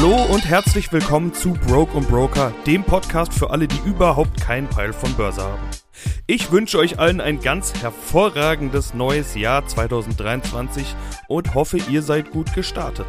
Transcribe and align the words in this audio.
Hallo 0.00 0.14
und 0.32 0.46
herzlich 0.46 0.92
willkommen 0.92 1.34
zu 1.34 1.54
Broke 1.54 1.96
und 1.96 2.08
Broker, 2.08 2.52
dem 2.68 2.84
Podcast 2.84 3.34
für 3.34 3.50
alle, 3.50 3.66
die 3.66 3.80
überhaupt 3.84 4.40
keinen 4.40 4.68
Peil 4.68 4.92
von 4.92 5.12
Börse 5.14 5.42
haben. 5.42 5.68
Ich 6.28 6.52
wünsche 6.52 6.78
euch 6.78 7.00
allen 7.00 7.20
ein 7.20 7.40
ganz 7.40 7.74
hervorragendes 7.82 8.94
neues 8.94 9.34
Jahr 9.34 9.66
2023 9.66 10.94
und 11.26 11.52
hoffe, 11.56 11.78
ihr 11.90 12.02
seid 12.02 12.30
gut 12.30 12.54
gestartet. 12.54 13.08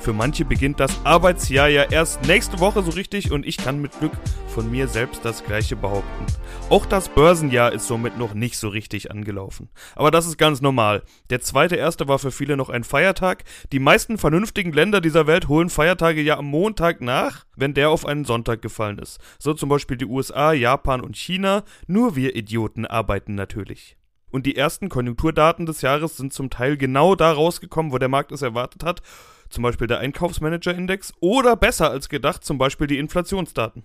Für 0.00 0.12
manche 0.12 0.44
beginnt 0.44 0.80
das 0.80 1.04
Arbeitsjahr 1.04 1.68
ja 1.68 1.82
erst 1.82 2.22
nächste 2.26 2.60
Woche 2.60 2.82
so 2.82 2.92
richtig 2.92 3.32
und 3.32 3.44
ich 3.44 3.56
kann 3.56 3.80
mit 3.80 3.98
Glück 3.98 4.12
von 4.46 4.70
mir 4.70 4.88
selbst 4.88 5.24
das 5.24 5.44
gleiche 5.44 5.76
behaupten. 5.76 6.26
Auch 6.70 6.86
das 6.86 7.08
Börsenjahr 7.08 7.72
ist 7.72 7.86
somit 7.86 8.16
noch 8.16 8.32
nicht 8.32 8.58
so 8.58 8.68
richtig 8.68 9.10
angelaufen. 9.10 9.68
Aber 9.96 10.10
das 10.10 10.26
ist 10.26 10.38
ganz 10.38 10.60
normal. 10.60 11.02
Der 11.30 11.40
zweite 11.40 11.76
erste 11.76 12.08
war 12.08 12.18
für 12.18 12.30
viele 12.30 12.56
noch 12.56 12.70
ein 12.70 12.84
Feiertag. 12.84 13.44
Die 13.72 13.80
meisten 13.80 14.18
vernünftigen 14.18 14.72
Länder 14.72 15.00
dieser 15.00 15.26
Welt 15.26 15.48
holen 15.48 15.68
Feiertage 15.68 16.22
ja 16.22 16.38
am 16.38 16.46
Montag 16.46 17.00
nach, 17.00 17.44
wenn 17.56 17.74
der 17.74 17.90
auf 17.90 18.06
einen 18.06 18.24
Sonntag 18.24 18.62
gefallen 18.62 18.98
ist. 18.98 19.18
So 19.38 19.52
zum 19.52 19.68
Beispiel 19.68 19.96
die 19.96 20.06
USA, 20.06 20.52
Japan 20.52 21.00
und 21.00 21.16
China. 21.16 21.64
Nur 21.86 22.16
wir 22.16 22.36
Idioten 22.36 22.86
arbeiten 22.86 23.34
natürlich. 23.34 23.96
Und 24.30 24.46
die 24.46 24.56
ersten 24.56 24.88
Konjunkturdaten 24.88 25.66
des 25.66 25.82
Jahres 25.82 26.16
sind 26.16 26.32
zum 26.32 26.50
Teil 26.50 26.76
genau 26.76 27.14
da 27.14 27.32
rausgekommen, 27.32 27.92
wo 27.92 27.98
der 27.98 28.08
Markt 28.08 28.30
es 28.30 28.42
erwartet 28.42 28.84
hat 28.84 29.02
zum 29.48 29.62
Beispiel 29.62 29.86
der 29.86 29.98
Einkaufsmanager-Index, 29.98 31.14
oder 31.20 31.56
besser 31.56 31.90
als 31.90 32.08
gedacht, 32.08 32.44
zum 32.44 32.58
Beispiel 32.58 32.86
die 32.86 32.98
Inflationsdaten. 32.98 33.84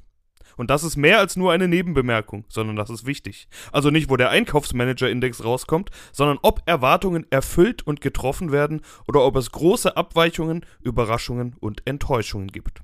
Und 0.56 0.70
das 0.70 0.84
ist 0.84 0.98
mehr 0.98 1.20
als 1.20 1.36
nur 1.36 1.52
eine 1.52 1.68
Nebenbemerkung, 1.68 2.46
sondern 2.48 2.76
das 2.76 2.90
ist 2.90 3.06
wichtig. 3.06 3.48
Also 3.72 3.90
nicht, 3.90 4.10
wo 4.10 4.18
der 4.18 4.30
Einkaufsmanager-Index 4.30 5.44
rauskommt, 5.44 5.90
sondern 6.12 6.38
ob 6.42 6.62
Erwartungen 6.66 7.26
erfüllt 7.30 7.86
und 7.86 8.02
getroffen 8.02 8.52
werden 8.52 8.82
oder 9.08 9.24
ob 9.24 9.36
es 9.36 9.52
große 9.52 9.98
Abweichungen, 9.98 10.66
Überraschungen 10.82 11.56
und 11.60 11.82
Enttäuschungen 11.86 12.48
gibt. 12.48 12.82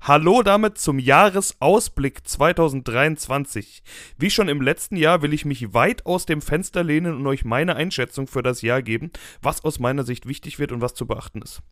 Hallo 0.00 0.42
damit 0.42 0.78
zum 0.78 0.98
Jahresausblick 0.98 2.26
2023. 2.26 3.82
Wie 4.18 4.30
schon 4.30 4.48
im 4.48 4.62
letzten 4.62 4.96
Jahr 4.96 5.20
will 5.20 5.34
ich 5.34 5.44
mich 5.44 5.74
weit 5.74 6.06
aus 6.06 6.24
dem 6.26 6.40
Fenster 6.40 6.82
lehnen 6.82 7.14
und 7.14 7.26
euch 7.26 7.44
meine 7.44 7.76
Einschätzung 7.76 8.26
für 8.26 8.42
das 8.42 8.62
Jahr 8.62 8.82
geben, 8.82 9.10
was 9.42 9.64
aus 9.64 9.78
meiner 9.78 10.04
Sicht 10.04 10.26
wichtig 10.26 10.58
wird 10.58 10.72
und 10.72 10.80
was 10.80 10.94
zu 10.94 11.06
beachten 11.06 11.42
ist. 11.42 11.62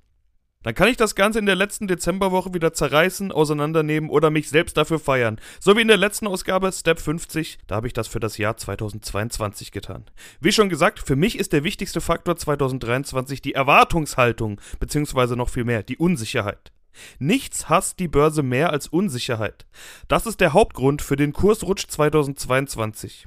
Dann 0.65 0.75
kann 0.75 0.89
ich 0.89 0.97
das 0.97 1.15
Ganze 1.15 1.39
in 1.39 1.47
der 1.47 1.55
letzten 1.55 1.87
Dezemberwoche 1.87 2.55
wieder 2.55 2.73
zerreißen, 2.73 3.31
auseinandernehmen 3.31 4.09
oder 4.09 4.31
mich 4.31 4.49
selbst 4.49 4.77
dafür 4.77 4.99
feiern. 4.99 5.39
So 5.61 5.77
wie 5.77 5.83
in 5.83 5.89
der 5.89 5.99
letzten 5.99 6.27
Ausgabe 6.27 6.73
Step 6.73 6.99
50, 6.99 7.59
da 7.67 7.77
habe 7.77 7.87
ich 7.87 7.93
das 7.93 8.09
für 8.09 8.19
das 8.19 8.39
Jahr 8.39 8.57
2022 8.57 9.73
getan. 9.73 10.05
Wie 10.41 10.53
schon 10.53 10.71
gesagt, 10.71 11.01
für 11.01 11.17
mich 11.17 11.39
ist 11.39 11.53
der 11.53 11.65
wichtigste 11.65 12.01
Faktor 12.01 12.37
2023 12.37 13.43
die 13.43 13.53
Erwartungshaltung, 13.53 14.59
beziehungsweise 14.81 15.37
noch 15.37 15.51
viel 15.51 15.65
mehr, 15.65 15.83
die 15.83 15.99
Unsicherheit. 15.99 16.73
Nichts 17.19 17.69
hasst 17.69 17.99
die 17.99 18.09
Börse 18.09 18.43
mehr 18.43 18.71
als 18.71 18.89
Unsicherheit. 18.89 19.67
Das 20.09 20.25
ist 20.25 20.41
der 20.41 20.55
Hauptgrund 20.55 21.03
für 21.03 21.17
den 21.17 21.35
Kursrutsch 21.35 21.87
2022. 21.89 23.27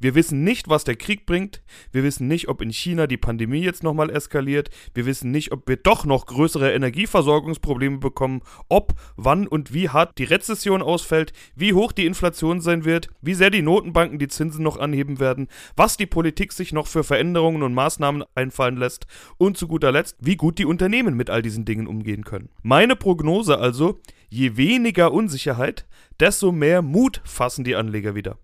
Wir 0.00 0.14
wissen 0.14 0.44
nicht, 0.44 0.68
was 0.68 0.84
der 0.84 0.96
Krieg 0.96 1.26
bringt. 1.26 1.62
Wir 1.92 2.02
wissen 2.02 2.28
nicht, 2.28 2.48
ob 2.48 2.62
in 2.62 2.72
China 2.72 3.06
die 3.06 3.16
Pandemie 3.16 3.62
jetzt 3.62 3.82
nochmal 3.82 4.10
eskaliert. 4.10 4.70
Wir 4.94 5.06
wissen 5.06 5.30
nicht, 5.30 5.52
ob 5.52 5.68
wir 5.68 5.76
doch 5.76 6.04
noch 6.04 6.26
größere 6.26 6.72
Energieversorgungsprobleme 6.72 7.98
bekommen. 7.98 8.42
Ob, 8.68 8.94
wann 9.16 9.46
und 9.46 9.72
wie 9.72 9.88
hart 9.88 10.18
die 10.18 10.24
Rezession 10.24 10.82
ausfällt. 10.82 11.32
Wie 11.54 11.74
hoch 11.74 11.92
die 11.92 12.06
Inflation 12.06 12.60
sein 12.60 12.84
wird. 12.84 13.08
Wie 13.20 13.34
sehr 13.34 13.50
die 13.50 13.62
Notenbanken 13.62 14.18
die 14.18 14.28
Zinsen 14.28 14.62
noch 14.62 14.78
anheben 14.78 15.20
werden. 15.20 15.48
Was 15.76 15.96
die 15.96 16.06
Politik 16.06 16.52
sich 16.52 16.72
noch 16.72 16.86
für 16.86 17.04
Veränderungen 17.04 17.62
und 17.62 17.74
Maßnahmen 17.74 18.24
einfallen 18.34 18.76
lässt. 18.76 19.06
Und 19.38 19.56
zu 19.56 19.68
guter 19.68 19.92
Letzt, 19.92 20.16
wie 20.20 20.36
gut 20.36 20.58
die 20.58 20.66
Unternehmen 20.66 21.16
mit 21.16 21.30
all 21.30 21.42
diesen 21.42 21.64
Dingen 21.64 21.86
umgehen 21.86 22.24
können. 22.24 22.48
Meine 22.62 22.96
Prognose 22.96 23.58
also, 23.58 23.98
je 24.28 24.56
weniger 24.56 25.12
Unsicherheit, 25.12 25.86
desto 26.20 26.52
mehr 26.52 26.82
Mut 26.82 27.20
fassen 27.24 27.64
die 27.64 27.76
Anleger 27.76 28.14
wieder. 28.14 28.38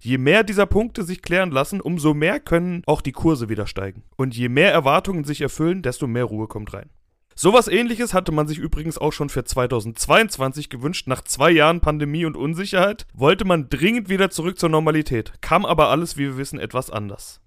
Je 0.00 0.18
mehr 0.18 0.44
dieser 0.44 0.66
Punkte 0.66 1.02
sich 1.02 1.22
klären 1.22 1.50
lassen, 1.50 1.80
umso 1.80 2.14
mehr 2.14 2.40
können 2.40 2.82
auch 2.86 3.00
die 3.00 3.12
Kurse 3.12 3.48
wieder 3.48 3.66
steigen. 3.66 4.02
Und 4.16 4.36
je 4.36 4.48
mehr 4.48 4.72
Erwartungen 4.72 5.24
sich 5.24 5.40
erfüllen, 5.40 5.82
desto 5.82 6.06
mehr 6.06 6.24
Ruhe 6.24 6.48
kommt 6.48 6.72
rein. 6.72 6.90
Sowas 7.34 7.68
ähnliches 7.68 8.14
hatte 8.14 8.32
man 8.32 8.46
sich 8.46 8.58
übrigens 8.58 8.98
auch 8.98 9.12
schon 9.12 9.28
für 9.28 9.44
2022 9.44 10.68
gewünscht. 10.68 11.06
Nach 11.06 11.22
zwei 11.22 11.50
Jahren 11.50 11.80
Pandemie 11.80 12.24
und 12.24 12.36
Unsicherheit 12.36 13.06
wollte 13.14 13.44
man 13.44 13.68
dringend 13.68 14.08
wieder 14.08 14.30
zurück 14.30 14.58
zur 14.58 14.68
Normalität, 14.68 15.32
kam 15.40 15.64
aber 15.64 15.88
alles, 15.88 16.16
wie 16.16 16.22
wir 16.22 16.36
wissen, 16.36 16.58
etwas 16.58 16.90
anders. 16.90 17.41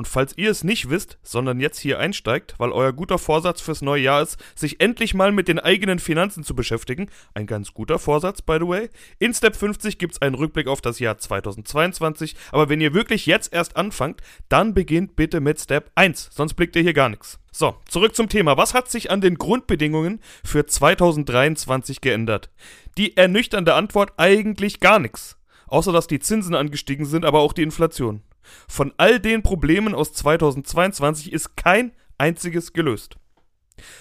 Und 0.00 0.08
falls 0.08 0.32
ihr 0.38 0.50
es 0.50 0.64
nicht 0.64 0.88
wisst, 0.88 1.18
sondern 1.22 1.60
jetzt 1.60 1.78
hier 1.78 1.98
einsteigt, 1.98 2.54
weil 2.56 2.72
euer 2.72 2.94
guter 2.94 3.18
Vorsatz 3.18 3.60
fürs 3.60 3.82
neue 3.82 4.04
Jahr 4.04 4.22
ist, 4.22 4.38
sich 4.54 4.80
endlich 4.80 5.12
mal 5.12 5.30
mit 5.30 5.46
den 5.46 5.58
eigenen 5.58 5.98
Finanzen 5.98 6.42
zu 6.42 6.54
beschäftigen, 6.54 7.10
ein 7.34 7.46
ganz 7.46 7.74
guter 7.74 7.98
Vorsatz, 7.98 8.40
by 8.40 8.56
the 8.58 8.66
way, 8.66 8.88
in 9.18 9.34
Step 9.34 9.54
50 9.54 9.98
gibt 9.98 10.14
es 10.14 10.22
einen 10.22 10.36
Rückblick 10.36 10.68
auf 10.68 10.80
das 10.80 11.00
Jahr 11.00 11.18
2022, 11.18 12.34
aber 12.50 12.70
wenn 12.70 12.80
ihr 12.80 12.94
wirklich 12.94 13.26
jetzt 13.26 13.52
erst 13.52 13.76
anfangt, 13.76 14.22
dann 14.48 14.72
beginnt 14.72 15.16
bitte 15.16 15.42
mit 15.42 15.60
Step 15.60 15.90
1, 15.96 16.30
sonst 16.32 16.54
blickt 16.54 16.76
ihr 16.76 16.82
hier 16.82 16.94
gar 16.94 17.10
nichts. 17.10 17.38
So, 17.52 17.74
zurück 17.86 18.16
zum 18.16 18.30
Thema. 18.30 18.56
Was 18.56 18.72
hat 18.72 18.90
sich 18.90 19.10
an 19.10 19.20
den 19.20 19.34
Grundbedingungen 19.34 20.20
für 20.42 20.64
2023 20.64 22.00
geändert? 22.00 22.48
Die 22.96 23.18
ernüchternde 23.18 23.74
Antwort 23.74 24.14
eigentlich 24.16 24.80
gar 24.80 24.98
nichts. 24.98 25.36
Außer 25.66 25.92
dass 25.92 26.06
die 26.06 26.20
Zinsen 26.20 26.54
angestiegen 26.54 27.04
sind, 27.04 27.26
aber 27.26 27.40
auch 27.40 27.52
die 27.52 27.62
Inflation. 27.62 28.22
Von 28.68 28.92
all 28.96 29.20
den 29.20 29.42
Problemen 29.42 29.94
aus 29.94 30.12
2022 30.12 31.32
ist 31.32 31.56
kein 31.56 31.92
einziges 32.18 32.72
gelöst. 32.72 33.16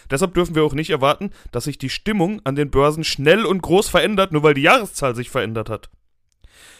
Deshalb 0.09 0.33
dürfen 0.33 0.55
wir 0.55 0.63
auch 0.63 0.73
nicht 0.73 0.89
erwarten, 0.89 1.31
dass 1.51 1.65
sich 1.65 1.77
die 1.77 1.89
Stimmung 1.89 2.41
an 2.43 2.55
den 2.55 2.69
Börsen 2.69 3.03
schnell 3.03 3.45
und 3.45 3.61
groß 3.61 3.89
verändert, 3.89 4.31
nur 4.31 4.43
weil 4.43 4.53
die 4.53 4.61
Jahreszahl 4.61 5.15
sich 5.15 5.29
verändert 5.29 5.69
hat. 5.69 5.89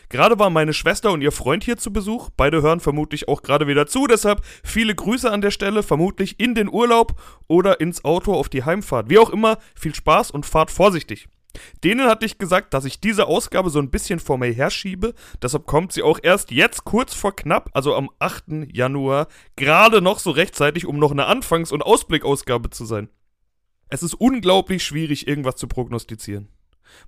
Gerade 0.10 0.40
waren 0.40 0.54
meine 0.54 0.74
Schwester 0.74 1.12
und 1.12 1.22
ihr 1.22 1.32
Freund 1.32 1.64
hier 1.64 1.78
zu 1.78 1.94
Besuch. 1.94 2.30
Beide 2.36 2.64
hören 2.64 2.80
vermutlich 2.80 3.28
auch 3.28 3.44
gerade 3.44 3.68
wieder 3.68 3.86
zu, 3.86 4.08
deshalb 4.08 4.44
viele 4.64 4.96
Grüße 4.96 5.32
an 5.32 5.42
der 5.42 5.52
Stelle, 5.52 5.84
vermutlich 5.84 6.40
in 6.40 6.56
den 6.56 6.68
Urlaub 6.68 7.14
oder 7.48 7.80
ins 7.80 8.04
Auto 8.04 8.34
auf 8.34 8.50
die 8.50 8.64
Heimfahrt. 8.64 9.10
Wie 9.10 9.20
auch 9.20 9.30
immer, 9.30 9.60
viel 9.76 9.94
Spaß 9.94 10.32
und 10.32 10.48
fahrt 10.48 10.72
vorsichtig. 10.72 11.30
Denen 11.84 12.08
hatte 12.08 12.26
ich 12.26 12.38
gesagt, 12.38 12.74
dass 12.74 12.86
ich 12.86 13.00
diese 13.00 13.28
Ausgabe 13.28 13.70
so 13.70 13.80
ein 13.80 13.90
bisschen 13.90 14.20
vor 14.20 14.38
mir 14.38 14.52
herschiebe. 14.52 15.14
Deshalb 15.42 15.66
kommt 15.66 15.92
sie 15.92 16.04
auch 16.04 16.20
erst 16.22 16.52
jetzt 16.52 16.86
kurz 16.86 17.14
vor 17.14 17.36
knapp, 17.36 17.70
also 17.74 17.96
am 17.96 18.10
8. 18.20 18.68
Januar, 18.72 19.28
gerade 19.56 20.02
noch 20.02 20.20
so 20.20 20.32
rechtzeitig, 20.32 20.86
um 20.86 21.00
noch 21.00 21.12
eine 21.12 21.26
Anfangs- 21.26 21.72
und 21.72 21.82
Ausblickausgabe 21.82 22.70
zu 22.70 22.86
sein. 22.86 23.10
Es 23.90 24.04
ist 24.04 24.14
unglaublich 24.14 24.84
schwierig, 24.84 25.28
irgendwas 25.28 25.56
zu 25.56 25.68
prognostizieren, 25.68 26.50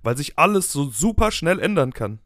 weil 0.02 0.16
sich 0.16 0.38
alles 0.38 0.72
so 0.72 0.90
super 0.90 1.30
schnell 1.30 1.60
ändern 1.60 1.92
kann. 1.92 2.20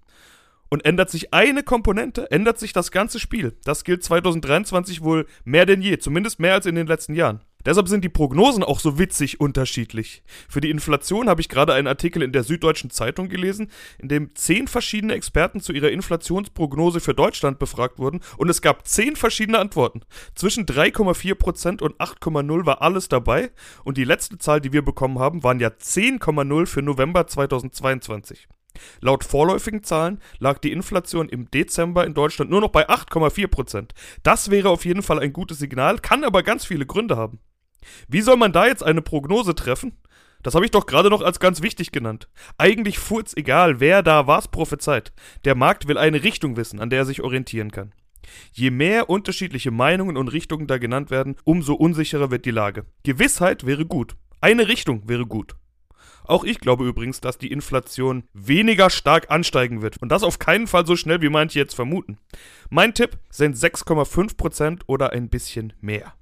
Und 0.69 0.85
ändert 0.85 1.11
sich 1.11 1.33
eine 1.33 1.63
Komponente, 1.63 2.29
ändert 2.33 2.59
sich 2.59 2.73
das 2.73 2.91
ganze 2.91 3.21
Spiel. 3.21 3.57
Das 3.63 3.85
gilt 3.85 4.03
2023 4.03 5.01
wohl 5.01 5.27
mehr 5.45 5.65
denn 5.65 5.81
je, 5.81 5.99
zumindest 5.99 6.41
mehr 6.41 6.55
als 6.55 6.67
in 6.67 6.75
den 6.75 6.89
letzten 6.89 7.15
Jahren. 7.15 7.41
Deshalb 7.67 7.89
sind 7.89 8.05
die 8.05 8.09
Prognosen 8.09 8.63
auch 8.63 8.79
so 8.79 8.97
witzig 8.97 9.41
unterschiedlich. 9.41 10.23
Für 10.49 10.61
die 10.61 10.71
Inflation 10.71 11.29
habe 11.29 11.41
ich 11.41 11.49
gerade 11.49 11.75
einen 11.75 11.89
Artikel 11.89 12.23
in 12.23 12.31
der 12.31 12.45
Süddeutschen 12.45 12.91
Zeitung 12.91 13.29
gelesen, 13.29 13.73
in 13.99 14.09
dem 14.09 14.35
zehn 14.37 14.69
verschiedene 14.69 15.15
Experten 15.15 15.61
zu 15.61 15.73
ihrer 15.73 15.91
Inflationsprognose 15.91 17.01
für 17.01 17.13
Deutschland 17.13 17.59
befragt 17.59 17.99
wurden 17.99 18.21
und 18.39 18.49
es 18.49 18.63
gab 18.63 18.87
zehn 18.87 19.17
verschiedene 19.17 19.59
Antworten. 19.59 20.03
Zwischen 20.37 20.65
3,4% 20.65 21.83
und 21.83 21.97
8,0 21.97 22.67
war 22.67 22.83
alles 22.83 23.09
dabei 23.09 23.51
und 23.83 23.99
die 23.99 24.05
letzte 24.05 24.39
Zahl, 24.39 24.61
die 24.61 24.73
wir 24.73 24.83
bekommen 24.83 25.19
haben, 25.19 25.43
waren 25.43 25.59
ja 25.59 25.69
10,0 25.69 26.67
für 26.67 26.83
November 26.83 27.27
2022. 27.27 28.47
Laut 29.01 29.25
vorläufigen 29.25 29.83
Zahlen 29.83 30.21
lag 30.39 30.59
die 30.59 30.71
Inflation 30.71 31.29
im 31.29 31.51
Dezember 31.51 32.07
in 32.07 32.15
Deutschland 32.15 32.51
nur 32.51 32.61
noch 32.61 32.71
bei 32.71 32.89
8,4%. 32.89 33.91
Das 34.23 34.51
wäre 34.51 34.69
auf 34.69 34.85
jeden 34.85 35.03
Fall 35.03 35.19
ein 35.19 35.33
gutes 35.33 35.59
Signal, 35.59 35.99
kann 35.99 36.23
aber 36.23 36.43
ganz 36.43 36.65
viele 36.65 36.87
Gründe 36.87 37.17
haben. 37.17 37.41
Wie 38.09 38.21
soll 38.21 38.37
man 38.37 38.53
da 38.53 38.67
jetzt 38.67 38.83
eine 38.83 39.03
Prognose 39.03 39.55
treffen? 39.55 39.93
Das 40.43 40.55
habe 40.55 40.65
ich 40.65 40.71
doch 40.71 40.87
gerade 40.87 41.11
noch 41.11 41.23
als 41.23 41.41
ganz 41.41 41.63
wichtig 41.63 41.91
genannt. 41.93 42.29
Eigentlich 42.57 42.99
furz 42.99 43.33
egal, 43.37 43.81
wer 43.81 44.03
da 44.03 44.27
was 44.27 44.49
prophezeit. 44.49 45.13
Der 45.45 45.55
Markt 45.55 45.89
will 45.89 45.99
eine 45.99 46.23
Richtung 46.23 46.57
wissen, 46.57 46.79
an 46.81 46.91
der 46.91 47.01
er 47.01 47.05
sich 47.05 47.23
orientieren 47.23 47.73
kann. 47.73 47.93
Je 48.53 48.71
mehr 48.71 49.11
unterschiedliche 49.11 49.71
Meinungen 49.71 50.17
und 50.17 50.29
Richtungen 50.29 50.67
da 50.67 50.79
genannt 50.79 51.11
werden, 51.11 51.37
umso 51.45 51.75
unsicherer 51.75 52.31
wird 52.31 52.45
die 52.45 52.51
Lage. 52.51 52.87
Gewissheit 53.03 53.67
wäre 53.67 53.87
gut. 53.87 54.17
Eine 54.41 54.69
Richtung 54.69 55.09
wäre 55.09 55.27
gut. 55.27 55.57
Auch 56.25 56.45
ich 56.45 56.59
glaube 56.61 56.87
übrigens, 56.87 57.21
dass 57.21 57.39
die 57.39 57.53
Inflation 57.53 58.25
weniger 58.33 58.91
stark 58.91 59.31
ansteigen 59.31 59.81
wird. 59.81 60.03
Und 60.03 60.11
das 60.11 60.25
auf 60.25 60.39
keinen 60.39 60.67
Fall 60.67 60.87
so 60.87 60.97
schnell, 60.97 61.23
wie 61.23 61.29
manche 61.29 61.59
jetzt 61.59 61.75
vermuten. 61.75 62.19
Mein 62.69 62.95
Tipp 62.95 63.19
sind 63.31 63.57
6,5% 63.57 64.83
oder 64.87 65.13
ein 65.13 65.29
bisschen 65.29 65.73
mehr. 65.81 66.15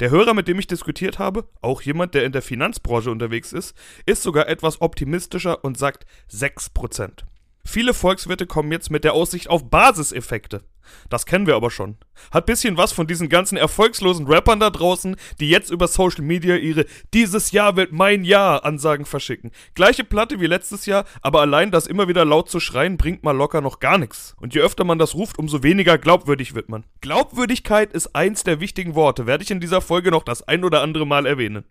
Der 0.00 0.10
Hörer, 0.10 0.32
mit 0.32 0.46
dem 0.46 0.60
ich 0.60 0.68
diskutiert 0.68 1.18
habe, 1.18 1.48
auch 1.60 1.82
jemand, 1.82 2.14
der 2.14 2.24
in 2.24 2.30
der 2.30 2.42
Finanzbranche 2.42 3.10
unterwegs 3.10 3.52
ist, 3.52 3.76
ist 4.06 4.22
sogar 4.22 4.48
etwas 4.48 4.80
optimistischer 4.80 5.64
und 5.64 5.76
sagt 5.76 6.06
6%. 6.30 7.24
Viele 7.64 7.92
Volkswirte 7.94 8.46
kommen 8.46 8.70
jetzt 8.70 8.90
mit 8.90 9.02
der 9.02 9.14
Aussicht 9.14 9.50
auf 9.50 9.68
Basiseffekte. 9.68 10.62
Das 11.08 11.26
kennen 11.26 11.46
wir 11.46 11.56
aber 11.56 11.70
schon. 11.70 11.96
Hat 12.30 12.46
bisschen 12.46 12.76
was 12.76 12.92
von 12.92 13.06
diesen 13.06 13.28
ganzen 13.28 13.56
erfolgslosen 13.56 14.26
Rappern 14.26 14.60
da 14.60 14.70
draußen, 14.70 15.16
die 15.40 15.48
jetzt 15.48 15.70
über 15.70 15.88
Social 15.88 16.22
Media 16.24 16.56
ihre 16.56 16.86
Dieses 17.14 17.52
Jahr 17.52 17.76
wird 17.76 17.92
mein 17.92 18.24
Jahr 18.24 18.64
Ansagen 18.64 19.06
verschicken. 19.06 19.50
Gleiche 19.74 20.04
Platte 20.04 20.40
wie 20.40 20.46
letztes 20.46 20.86
Jahr, 20.86 21.04
aber 21.22 21.40
allein 21.40 21.70
das 21.70 21.86
immer 21.86 22.08
wieder 22.08 22.24
laut 22.24 22.50
zu 22.50 22.60
schreien 22.60 22.96
bringt 22.96 23.22
mal 23.22 23.36
locker 23.36 23.60
noch 23.60 23.80
gar 23.80 23.98
nichts. 23.98 24.34
Und 24.40 24.54
je 24.54 24.60
öfter 24.60 24.84
man 24.84 24.98
das 24.98 25.14
ruft, 25.14 25.38
umso 25.38 25.62
weniger 25.62 25.98
glaubwürdig 25.98 26.54
wird 26.54 26.68
man. 26.68 26.84
Glaubwürdigkeit 27.00 27.92
ist 27.92 28.14
eins 28.14 28.44
der 28.44 28.60
wichtigen 28.60 28.94
Worte, 28.94 29.26
werde 29.26 29.44
ich 29.44 29.50
in 29.50 29.60
dieser 29.60 29.80
Folge 29.80 30.10
noch 30.10 30.22
das 30.22 30.42
ein 30.42 30.64
oder 30.64 30.82
andere 30.82 31.06
Mal 31.06 31.26
erwähnen. 31.26 31.64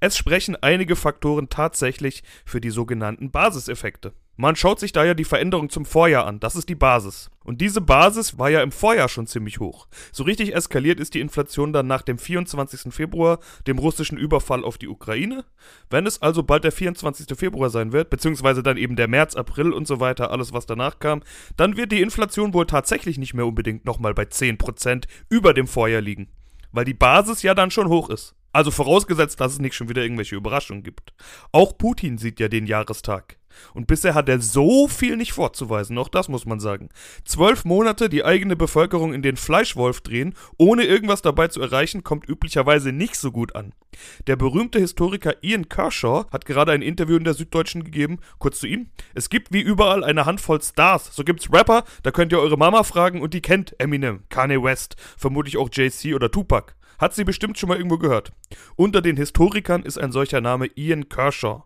Es 0.00 0.16
sprechen 0.16 0.56
einige 0.56 0.96
Faktoren 0.96 1.48
tatsächlich 1.48 2.22
für 2.44 2.60
die 2.60 2.70
sogenannten 2.70 3.30
Basiseffekte. 3.30 4.12
Man 4.38 4.54
schaut 4.54 4.80
sich 4.80 4.92
da 4.92 5.02
ja 5.02 5.14
die 5.14 5.24
Veränderung 5.24 5.70
zum 5.70 5.86
Vorjahr 5.86 6.26
an, 6.26 6.40
das 6.40 6.56
ist 6.56 6.68
die 6.68 6.74
Basis. 6.74 7.30
Und 7.42 7.62
diese 7.62 7.80
Basis 7.80 8.38
war 8.38 8.50
ja 8.50 8.60
im 8.60 8.70
Vorjahr 8.70 9.08
schon 9.08 9.26
ziemlich 9.26 9.60
hoch. 9.60 9.86
So 10.12 10.24
richtig 10.24 10.54
eskaliert 10.54 11.00
ist 11.00 11.14
die 11.14 11.20
Inflation 11.20 11.72
dann 11.72 11.86
nach 11.86 12.02
dem 12.02 12.18
24. 12.18 12.92
Februar, 12.92 13.38
dem 13.66 13.78
russischen 13.78 14.18
Überfall 14.18 14.62
auf 14.62 14.76
die 14.76 14.88
Ukraine. 14.88 15.46
Wenn 15.88 16.06
es 16.06 16.20
also 16.20 16.42
bald 16.42 16.64
der 16.64 16.72
24. 16.72 17.26
Februar 17.38 17.70
sein 17.70 17.92
wird, 17.92 18.10
beziehungsweise 18.10 18.62
dann 18.62 18.76
eben 18.76 18.96
der 18.96 19.08
März, 19.08 19.36
April 19.36 19.72
und 19.72 19.86
so 19.86 20.00
weiter, 20.00 20.30
alles 20.30 20.52
was 20.52 20.66
danach 20.66 20.98
kam, 20.98 21.22
dann 21.56 21.78
wird 21.78 21.90
die 21.92 22.02
Inflation 22.02 22.52
wohl 22.52 22.66
tatsächlich 22.66 23.16
nicht 23.16 23.32
mehr 23.32 23.46
unbedingt 23.46 23.86
nochmal 23.86 24.12
bei 24.12 24.24
10% 24.24 25.04
über 25.30 25.54
dem 25.54 25.66
Vorjahr 25.66 26.02
liegen. 26.02 26.28
Weil 26.72 26.84
die 26.84 26.94
Basis 26.94 27.42
ja 27.42 27.54
dann 27.54 27.70
schon 27.70 27.88
hoch 27.88 28.10
ist. 28.10 28.34
Also 28.52 28.70
vorausgesetzt, 28.70 29.40
dass 29.40 29.52
es 29.52 29.58
nicht 29.60 29.74
schon 29.74 29.88
wieder 29.88 30.02
irgendwelche 30.02 30.36
Überraschungen 30.36 30.82
gibt. 30.82 31.14
Auch 31.52 31.76
Putin 31.76 32.18
sieht 32.18 32.40
ja 32.40 32.48
den 32.48 32.66
Jahrestag. 32.66 33.38
Und 33.74 33.86
bisher 33.86 34.14
hat 34.14 34.28
er 34.28 34.40
so 34.40 34.88
viel 34.88 35.16
nicht 35.16 35.32
vorzuweisen, 35.32 35.98
auch 35.98 36.08
das 36.08 36.28
muss 36.28 36.46
man 36.46 36.60
sagen. 36.60 36.88
Zwölf 37.24 37.64
Monate 37.64 38.08
die 38.08 38.24
eigene 38.24 38.56
Bevölkerung 38.56 39.12
in 39.12 39.22
den 39.22 39.36
Fleischwolf 39.36 40.00
drehen, 40.00 40.34
ohne 40.58 40.84
irgendwas 40.84 41.22
dabei 41.22 41.48
zu 41.48 41.60
erreichen, 41.60 42.04
kommt 42.04 42.28
üblicherweise 42.28 42.92
nicht 42.92 43.16
so 43.16 43.32
gut 43.32 43.54
an. 43.54 43.72
Der 44.26 44.36
berühmte 44.36 44.78
Historiker 44.78 45.42
Ian 45.42 45.68
Kershaw 45.68 46.26
hat 46.30 46.46
gerade 46.46 46.72
ein 46.72 46.82
Interview 46.82 47.16
in 47.16 47.24
der 47.24 47.34
Süddeutschen 47.34 47.84
gegeben, 47.84 48.18
kurz 48.38 48.60
zu 48.60 48.66
ihm. 48.66 48.90
Es 49.14 49.30
gibt 49.30 49.52
wie 49.52 49.60
überall 49.60 50.04
eine 50.04 50.26
Handvoll 50.26 50.60
Stars. 50.62 51.14
So 51.14 51.24
gibt's 51.24 51.52
Rapper, 51.52 51.84
da 52.02 52.10
könnt 52.10 52.32
ihr 52.32 52.40
eure 52.40 52.58
Mama 52.58 52.82
fragen 52.82 53.20
und 53.20 53.34
die 53.34 53.42
kennt 53.42 53.78
Eminem, 53.80 54.24
Kanye 54.28 54.62
West, 54.62 54.96
vermutlich 55.16 55.56
auch 55.56 55.70
JC 55.72 56.14
oder 56.14 56.30
Tupac. 56.30 56.74
Hat 56.98 57.14
sie 57.14 57.24
bestimmt 57.24 57.58
schon 57.58 57.68
mal 57.68 57.76
irgendwo 57.76 57.98
gehört. 57.98 58.32
Unter 58.74 59.02
den 59.02 59.16
Historikern 59.16 59.82
ist 59.82 59.98
ein 59.98 60.12
solcher 60.12 60.40
Name 60.40 60.66
Ian 60.76 61.08
Kershaw. 61.08 61.64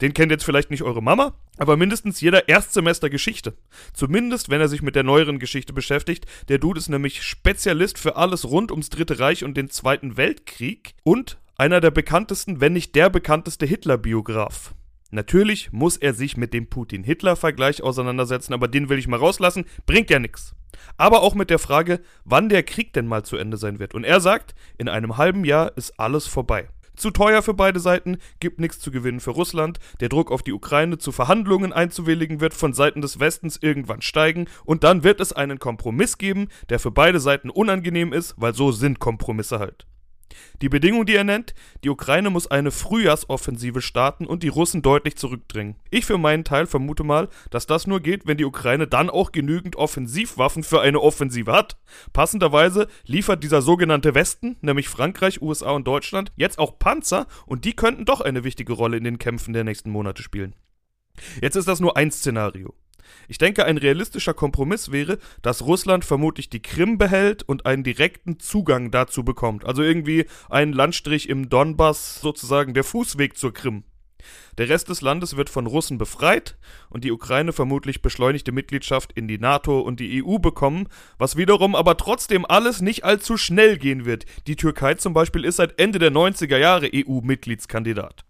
Den 0.00 0.14
kennt 0.14 0.32
jetzt 0.32 0.44
vielleicht 0.44 0.70
nicht 0.70 0.82
eure 0.82 1.02
Mama, 1.02 1.34
aber 1.58 1.76
mindestens 1.76 2.20
jeder 2.20 2.48
Erstsemester 2.48 3.10
Geschichte. 3.10 3.54
Zumindest, 3.92 4.50
wenn 4.50 4.60
er 4.60 4.68
sich 4.68 4.82
mit 4.82 4.96
der 4.96 5.02
neueren 5.02 5.38
Geschichte 5.38 5.72
beschäftigt. 5.72 6.26
Der 6.48 6.58
Dude 6.58 6.78
ist 6.78 6.88
nämlich 6.88 7.22
Spezialist 7.22 7.98
für 7.98 8.16
alles 8.16 8.44
rund 8.44 8.70
ums 8.70 8.90
Dritte 8.90 9.18
Reich 9.18 9.44
und 9.44 9.56
den 9.56 9.70
Zweiten 9.70 10.16
Weltkrieg 10.16 10.94
und 11.04 11.38
einer 11.56 11.80
der 11.80 11.90
bekanntesten, 11.90 12.60
wenn 12.60 12.72
nicht 12.72 12.94
der 12.94 13.10
bekannteste 13.10 13.66
Hitler-Biograf. 13.66 14.74
Natürlich 15.10 15.72
muss 15.72 15.96
er 15.96 16.12
sich 16.12 16.36
mit 16.36 16.52
dem 16.52 16.68
Putin-Hitler-Vergleich 16.68 17.82
auseinandersetzen, 17.82 18.52
aber 18.52 18.66
den 18.66 18.88
will 18.88 18.98
ich 18.98 19.06
mal 19.06 19.20
rauslassen, 19.20 19.64
bringt 19.86 20.10
ja 20.10 20.18
nichts. 20.18 20.56
Aber 20.96 21.22
auch 21.22 21.36
mit 21.36 21.50
der 21.50 21.60
Frage, 21.60 22.00
wann 22.24 22.48
der 22.48 22.64
Krieg 22.64 22.92
denn 22.92 23.06
mal 23.06 23.24
zu 23.24 23.36
Ende 23.36 23.56
sein 23.56 23.78
wird. 23.78 23.94
Und 23.94 24.02
er 24.02 24.20
sagt, 24.20 24.56
in 24.76 24.88
einem 24.88 25.16
halben 25.16 25.44
Jahr 25.44 25.76
ist 25.76 26.00
alles 26.00 26.26
vorbei. 26.26 26.68
Zu 26.96 27.10
teuer 27.10 27.42
für 27.42 27.54
beide 27.54 27.80
Seiten, 27.80 28.18
gibt 28.40 28.60
nichts 28.60 28.78
zu 28.78 28.90
gewinnen 28.90 29.20
für 29.20 29.30
Russland, 29.30 29.78
der 30.00 30.08
Druck 30.08 30.30
auf 30.30 30.42
die 30.42 30.52
Ukraine 30.52 30.98
zu 30.98 31.12
Verhandlungen 31.12 31.72
einzuwilligen 31.72 32.40
wird 32.40 32.54
von 32.54 32.72
Seiten 32.72 33.00
des 33.00 33.20
Westens 33.20 33.58
irgendwann 33.60 34.02
steigen 34.02 34.46
und 34.64 34.84
dann 34.84 35.02
wird 35.02 35.20
es 35.20 35.32
einen 35.32 35.58
Kompromiss 35.58 36.18
geben, 36.18 36.48
der 36.68 36.78
für 36.78 36.90
beide 36.90 37.20
Seiten 37.20 37.50
unangenehm 37.50 38.12
ist, 38.12 38.34
weil 38.36 38.54
so 38.54 38.70
sind 38.72 39.00
Kompromisse 39.00 39.58
halt. 39.58 39.86
Die 40.62 40.68
Bedingung, 40.68 41.06
die 41.06 41.14
er 41.14 41.24
nennt, 41.24 41.54
die 41.82 41.90
Ukraine 41.90 42.30
muss 42.30 42.46
eine 42.46 42.70
Frühjahrsoffensive 42.70 43.82
starten 43.82 44.26
und 44.26 44.42
die 44.42 44.48
Russen 44.48 44.82
deutlich 44.82 45.16
zurückdrängen. 45.16 45.76
Ich 45.90 46.06
für 46.06 46.18
meinen 46.18 46.44
Teil 46.44 46.66
vermute 46.66 47.04
mal, 47.04 47.28
dass 47.50 47.66
das 47.66 47.86
nur 47.86 48.00
geht, 48.00 48.26
wenn 48.26 48.36
die 48.36 48.44
Ukraine 48.44 48.86
dann 48.86 49.10
auch 49.10 49.32
genügend 49.32 49.76
Offensivwaffen 49.76 50.62
für 50.62 50.80
eine 50.80 51.00
Offensive 51.00 51.52
hat. 51.52 51.76
Passenderweise 52.12 52.88
liefert 53.04 53.42
dieser 53.42 53.62
sogenannte 53.62 54.14
Westen, 54.14 54.56
nämlich 54.60 54.88
Frankreich, 54.88 55.42
USA 55.42 55.72
und 55.72 55.86
Deutschland, 55.86 56.32
jetzt 56.36 56.58
auch 56.58 56.78
Panzer 56.78 57.26
und 57.46 57.64
die 57.64 57.74
könnten 57.74 58.04
doch 58.04 58.20
eine 58.20 58.44
wichtige 58.44 58.72
Rolle 58.72 58.96
in 58.96 59.04
den 59.04 59.18
Kämpfen 59.18 59.52
der 59.52 59.64
nächsten 59.64 59.90
Monate 59.90 60.22
spielen. 60.22 60.54
Jetzt 61.40 61.56
ist 61.56 61.68
das 61.68 61.80
nur 61.80 61.96
ein 61.96 62.10
Szenario. 62.10 62.74
Ich 63.28 63.38
denke, 63.38 63.64
ein 63.64 63.78
realistischer 63.78 64.34
Kompromiss 64.34 64.92
wäre, 64.92 65.18
dass 65.42 65.62
Russland 65.62 66.04
vermutlich 66.04 66.50
die 66.50 66.62
Krim 66.62 66.98
behält 66.98 67.42
und 67.42 67.66
einen 67.66 67.84
direkten 67.84 68.38
Zugang 68.38 68.90
dazu 68.90 69.24
bekommt. 69.24 69.64
Also 69.64 69.82
irgendwie 69.82 70.26
einen 70.48 70.72
Landstrich 70.72 71.28
im 71.28 71.48
Donbass, 71.48 72.20
sozusagen 72.20 72.74
der 72.74 72.84
Fußweg 72.84 73.36
zur 73.36 73.52
Krim. 73.52 73.84
Der 74.58 74.68
Rest 74.68 74.88
des 74.88 75.00
Landes 75.00 75.36
wird 75.36 75.50
von 75.50 75.66
Russen 75.66 75.98
befreit 75.98 76.56
und 76.88 77.04
die 77.04 77.12
Ukraine 77.12 77.52
vermutlich 77.52 78.02
beschleunigte 78.02 78.52
Mitgliedschaft 78.52 79.12
in 79.12 79.28
die 79.28 79.38
NATO 79.38 79.80
und 79.80 80.00
die 80.00 80.24
EU 80.24 80.38
bekommen, 80.38 80.88
was 81.18 81.36
wiederum 81.36 81.74
aber 81.74 81.96
trotzdem 81.96 82.44
alles 82.46 82.80
nicht 82.80 83.04
allzu 83.04 83.36
schnell 83.36 83.78
gehen 83.78 84.04
wird. 84.04 84.24
Die 84.46 84.56
Türkei 84.56 84.94
zum 84.94 85.12
Beispiel 85.12 85.44
ist 85.44 85.56
seit 85.56 85.78
Ende 85.78 85.98
der 85.98 86.12
90er 86.12 86.58
Jahre 86.58 86.90
EU-Mitgliedskandidat. 86.92 88.24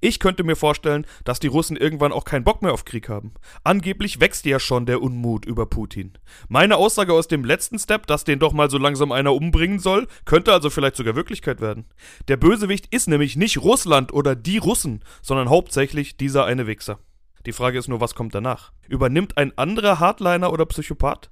Ich 0.00 0.20
könnte 0.20 0.44
mir 0.44 0.56
vorstellen, 0.56 1.06
dass 1.24 1.40
die 1.40 1.46
Russen 1.46 1.76
irgendwann 1.76 2.12
auch 2.12 2.24
keinen 2.24 2.44
Bock 2.44 2.62
mehr 2.62 2.72
auf 2.72 2.84
Krieg 2.84 3.08
haben. 3.08 3.34
Angeblich 3.64 4.20
wächst 4.20 4.44
ja 4.46 4.60
schon 4.60 4.86
der 4.86 5.02
Unmut 5.02 5.44
über 5.44 5.66
Putin. 5.66 6.12
Meine 6.48 6.76
Aussage 6.76 7.12
aus 7.12 7.28
dem 7.28 7.44
letzten 7.44 7.78
Step, 7.78 8.06
dass 8.06 8.24
den 8.24 8.38
doch 8.38 8.52
mal 8.52 8.70
so 8.70 8.78
langsam 8.78 9.12
einer 9.12 9.34
umbringen 9.34 9.78
soll, 9.78 10.06
könnte 10.24 10.52
also 10.52 10.70
vielleicht 10.70 10.96
sogar 10.96 11.16
Wirklichkeit 11.16 11.60
werden. 11.60 11.86
Der 12.28 12.36
Bösewicht 12.36 12.92
ist 12.94 13.08
nämlich 13.08 13.36
nicht 13.36 13.58
Russland 13.58 14.12
oder 14.12 14.34
die 14.34 14.58
Russen, 14.58 15.02
sondern 15.22 15.48
hauptsächlich 15.48 16.16
dieser 16.16 16.44
eine 16.44 16.66
Wichser. 16.66 16.98
Die 17.46 17.52
Frage 17.52 17.78
ist 17.78 17.88
nur, 17.88 18.00
was 18.00 18.14
kommt 18.14 18.34
danach? 18.34 18.72
Übernimmt 18.88 19.38
ein 19.38 19.56
anderer 19.56 20.00
Hardliner 20.00 20.52
oder 20.52 20.66
Psychopath? 20.66 21.30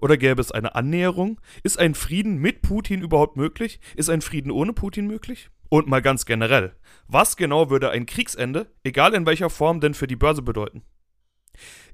Oder 0.00 0.16
gäbe 0.16 0.40
es 0.40 0.50
eine 0.50 0.74
Annäherung? 0.74 1.40
Ist 1.62 1.78
ein 1.78 1.94
Frieden 1.94 2.38
mit 2.38 2.62
Putin 2.62 3.02
überhaupt 3.02 3.36
möglich? 3.36 3.78
Ist 3.94 4.10
ein 4.10 4.22
Frieden 4.22 4.50
ohne 4.50 4.72
Putin 4.72 5.06
möglich? 5.06 5.50
Und 5.72 5.86
mal 5.86 6.02
ganz 6.02 6.26
generell, 6.26 6.76
was 7.08 7.38
genau 7.38 7.70
würde 7.70 7.88
ein 7.88 8.04
Kriegsende, 8.04 8.66
egal 8.84 9.14
in 9.14 9.24
welcher 9.24 9.48
Form, 9.48 9.80
denn 9.80 9.94
für 9.94 10.06
die 10.06 10.16
Börse 10.16 10.42
bedeuten? 10.42 10.82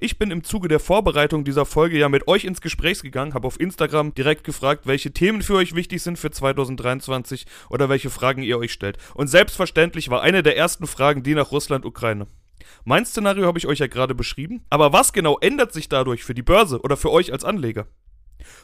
Ich 0.01 0.19
bin 0.19 0.33
im 0.33 0.43
Zuge 0.43 0.67
der 0.67 0.81
Vorbereitung 0.81 1.45
dieser 1.45 1.65
Folge 1.65 1.97
ja 1.97 2.08
mit 2.08 2.27
euch 2.27 2.44
ins 2.44 2.61
Gespräch 2.61 3.01
gegangen, 3.03 3.35
habe 3.35 3.47
auf 3.47 3.61
Instagram 3.61 4.15
direkt 4.15 4.43
gefragt, 4.43 4.89
welche 4.89 5.13
Themen 5.13 5.43
für 5.43 5.55
euch 5.55 5.77
wichtig 5.77 6.03
sind 6.03 6.19
für 6.19 6.32
2023 6.32 7.47
oder 7.70 7.89
welche 7.89 8.11
Fragen 8.11 8.43
ihr 8.43 8.58
euch 8.58 8.73
stellt. 8.73 8.99
Und 9.15 9.29
selbstverständlich 9.29 10.11
war 10.11 10.23
eine 10.23 10.43
der 10.43 10.56
ersten 10.56 10.89
Fragen 10.89 11.23
die 11.23 11.37
nach 11.37 11.53
Russland-Ukraine. 11.53 12.27
Mein 12.85 13.06
Szenario 13.06 13.47
habe 13.47 13.61
ich 13.61 13.69
euch 13.69 13.79
ja 13.79 13.87
gerade 13.87 14.17
beschrieben, 14.17 14.65
aber 14.70 14.93
was 14.93 15.13
genau 15.13 15.39
ändert 15.39 15.73
sich 15.73 15.89
dadurch 15.89 16.25
für 16.25 16.35
die 16.35 16.43
Börse 16.43 16.81
oder 16.81 16.97
für 16.97 17.13
euch 17.13 17.31
als 17.31 17.44
Anleger? 17.44 17.87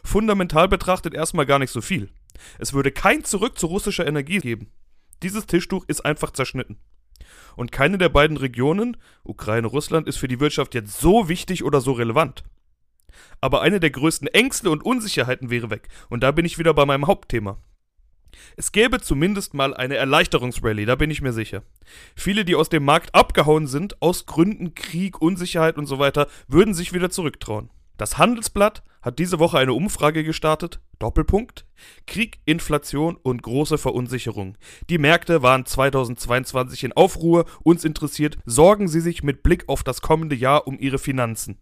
Fundamental 0.03 0.67
betrachtet 0.67 1.15
erstmal 1.15 1.47
gar 1.47 1.61
nicht 1.61 1.71
so 1.71 1.83
viel. 1.83 2.11
Es 2.59 2.73
würde 2.73 2.91
kein 2.91 3.23
Zurück 3.23 3.57
zu 3.61 3.69
russischer 3.69 4.09
Energie 4.09 4.39
geben. 4.39 4.73
Dieses 5.23 5.47
Tischtuch 5.47 5.85
ist 5.87 6.05
einfach 6.05 6.31
zerschnitten. 6.31 6.79
Und 7.57 7.73
keine 7.73 7.99
der 7.99 8.09
beiden 8.09 8.37
Regionen, 8.37 8.97
Ukraine, 9.23 9.67
Russland, 9.67 10.09
ist 10.09 10.17
für 10.17 10.29
die 10.29 10.41
Wirtschaft 10.41 10.75
jetzt 10.75 11.01
so 11.01 11.29
wichtig 11.29 11.65
oder 11.65 11.81
so 11.81 11.93
relevant. 11.93 12.45
Aber 13.41 13.63
eine 13.63 13.81
der 13.81 13.91
größten 13.91 14.29
Ängste 14.29 14.71
und 14.71 14.85
Unsicherheiten 14.85 15.51
wäre 15.51 15.71
weg. 15.71 15.89
Und 16.09 16.23
da 16.23 16.33
bin 16.33 16.45
ich 16.45 16.59
wieder 16.59 16.75
bei 16.75 16.85
meinem 16.85 17.07
Hauptthema. 17.07 17.59
Es 18.57 18.73
gäbe 18.73 19.01
zumindest 19.01 19.55
mal 19.55 19.75
eine 19.75 19.97
Erleichterungsrallye, 19.97 20.87
da 20.87 20.97
bin 20.97 21.11
ich 21.11 21.23
mir 21.23 21.33
sicher. 21.33 21.63
Viele, 22.17 22.45
die 22.45 22.57
aus 22.57 22.69
dem 22.69 22.85
Markt 22.85 23.15
abgehauen 23.15 23.67
sind, 23.67 24.01
aus 24.03 24.27
Gründen 24.27 24.75
Krieg, 24.75 25.21
Unsicherheit 25.21 25.77
und 25.77 25.87
so 25.87 25.99
weiter, 25.99 26.27
würden 26.49 26.75
sich 26.75 26.93
wieder 26.93 27.11
zurücktrauen. 27.11 27.71
Das 27.97 28.19
Handelsblatt 28.19 28.83
hat 29.03 29.19
diese 29.19 29.39
Woche 29.39 29.59
eine 29.59 29.75
Umfrage 29.75 30.25
gestartet. 30.25 30.81
Doppelpunkt. 30.99 31.67
Krieg, 32.07 32.41
Inflation 32.45 33.17
und 33.17 33.43
große 33.43 33.79
Verunsicherung. 33.79 34.57
Die 34.89 34.99
Märkte 34.99 35.43
waren 35.43 35.67
2022 35.67 36.85
in 36.85 36.93
Aufruhr. 36.93 37.45
Uns 37.63 37.85
interessiert, 37.85 38.39
sorgen 38.47 38.89
Sie 38.89 39.01
sich 39.01 39.23
mit 39.23 39.43
Blick 39.43 39.69
auf 39.69 39.83
das 39.83 40.01
kommende 40.01 40.35
Jahr 40.35 40.67
um 40.67 40.79
Ihre 40.79 40.99
Finanzen. 40.99 41.59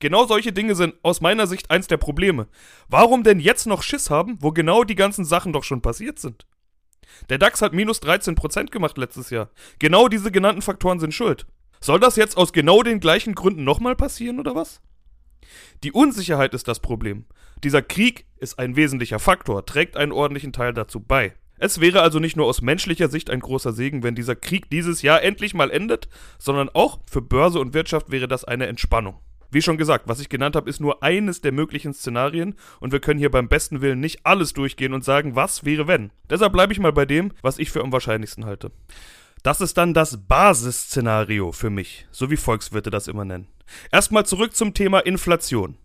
Genau 0.00 0.26
solche 0.26 0.52
Dinge 0.52 0.74
sind 0.74 0.94
aus 1.02 1.20
meiner 1.20 1.46
Sicht 1.46 1.70
eins 1.70 1.86
der 1.86 1.98
Probleme. 1.98 2.48
Warum 2.88 3.22
denn 3.22 3.38
jetzt 3.38 3.66
noch 3.66 3.82
Schiss 3.82 4.10
haben, 4.10 4.38
wo 4.40 4.50
genau 4.50 4.84
die 4.84 4.96
ganzen 4.96 5.24
Sachen 5.24 5.52
doch 5.52 5.64
schon 5.64 5.82
passiert 5.82 6.18
sind? 6.18 6.46
Der 7.28 7.38
DAX 7.38 7.62
hat 7.62 7.72
minus 7.72 8.02
13% 8.02 8.70
gemacht 8.70 8.98
letztes 8.98 9.30
Jahr. 9.30 9.50
Genau 9.78 10.08
diese 10.08 10.32
genannten 10.32 10.62
Faktoren 10.62 10.98
sind 10.98 11.14
schuld. 11.14 11.46
Soll 11.80 12.00
das 12.00 12.16
jetzt 12.16 12.36
aus 12.36 12.52
genau 12.52 12.82
den 12.82 12.98
gleichen 12.98 13.34
Gründen 13.34 13.62
nochmal 13.62 13.94
passieren 13.94 14.40
oder 14.40 14.54
was? 14.54 14.80
Die 15.82 15.92
Unsicherheit 15.92 16.54
ist 16.54 16.68
das 16.68 16.80
Problem. 16.80 17.24
Dieser 17.62 17.82
Krieg 17.82 18.26
ist 18.38 18.58
ein 18.58 18.76
wesentlicher 18.76 19.18
Faktor, 19.18 19.64
trägt 19.64 19.96
einen 19.96 20.12
ordentlichen 20.12 20.52
Teil 20.52 20.74
dazu 20.74 21.00
bei. 21.00 21.34
Es 21.58 21.80
wäre 21.80 22.02
also 22.02 22.18
nicht 22.18 22.36
nur 22.36 22.46
aus 22.46 22.62
menschlicher 22.62 23.08
Sicht 23.08 23.30
ein 23.30 23.40
großer 23.40 23.72
Segen, 23.72 24.02
wenn 24.02 24.14
dieser 24.14 24.36
Krieg 24.36 24.68
dieses 24.70 25.02
Jahr 25.02 25.22
endlich 25.22 25.54
mal 25.54 25.70
endet, 25.70 26.08
sondern 26.38 26.68
auch 26.68 26.98
für 27.10 27.22
Börse 27.22 27.60
und 27.60 27.74
Wirtschaft 27.74 28.10
wäre 28.10 28.28
das 28.28 28.44
eine 28.44 28.66
Entspannung. 28.66 29.20
Wie 29.50 29.62
schon 29.62 29.78
gesagt, 29.78 30.08
was 30.08 30.18
ich 30.18 30.28
genannt 30.28 30.56
habe, 30.56 30.68
ist 30.68 30.80
nur 30.80 31.04
eines 31.04 31.40
der 31.40 31.52
möglichen 31.52 31.94
Szenarien 31.94 32.56
und 32.80 32.90
wir 32.90 32.98
können 32.98 33.20
hier 33.20 33.30
beim 33.30 33.48
besten 33.48 33.80
Willen 33.80 34.00
nicht 34.00 34.26
alles 34.26 34.52
durchgehen 34.52 34.92
und 34.92 35.04
sagen, 35.04 35.36
was 35.36 35.64
wäre 35.64 35.86
wenn. 35.86 36.10
Deshalb 36.28 36.52
bleibe 36.52 36.72
ich 36.72 36.80
mal 36.80 36.92
bei 36.92 37.06
dem, 37.06 37.32
was 37.40 37.60
ich 37.60 37.70
für 37.70 37.80
am 37.80 37.92
wahrscheinlichsten 37.92 38.46
halte. 38.46 38.72
Das 39.44 39.60
ist 39.60 39.76
dann 39.76 39.92
das 39.92 40.16
Basisszenario 40.26 41.52
für 41.52 41.68
mich, 41.68 42.06
so 42.10 42.30
wie 42.30 42.38
Volkswirte 42.38 42.88
das 42.88 43.08
immer 43.08 43.26
nennen. 43.26 43.46
Erstmal 43.92 44.24
zurück 44.24 44.56
zum 44.56 44.72
Thema 44.72 45.00
Inflation. 45.00 45.76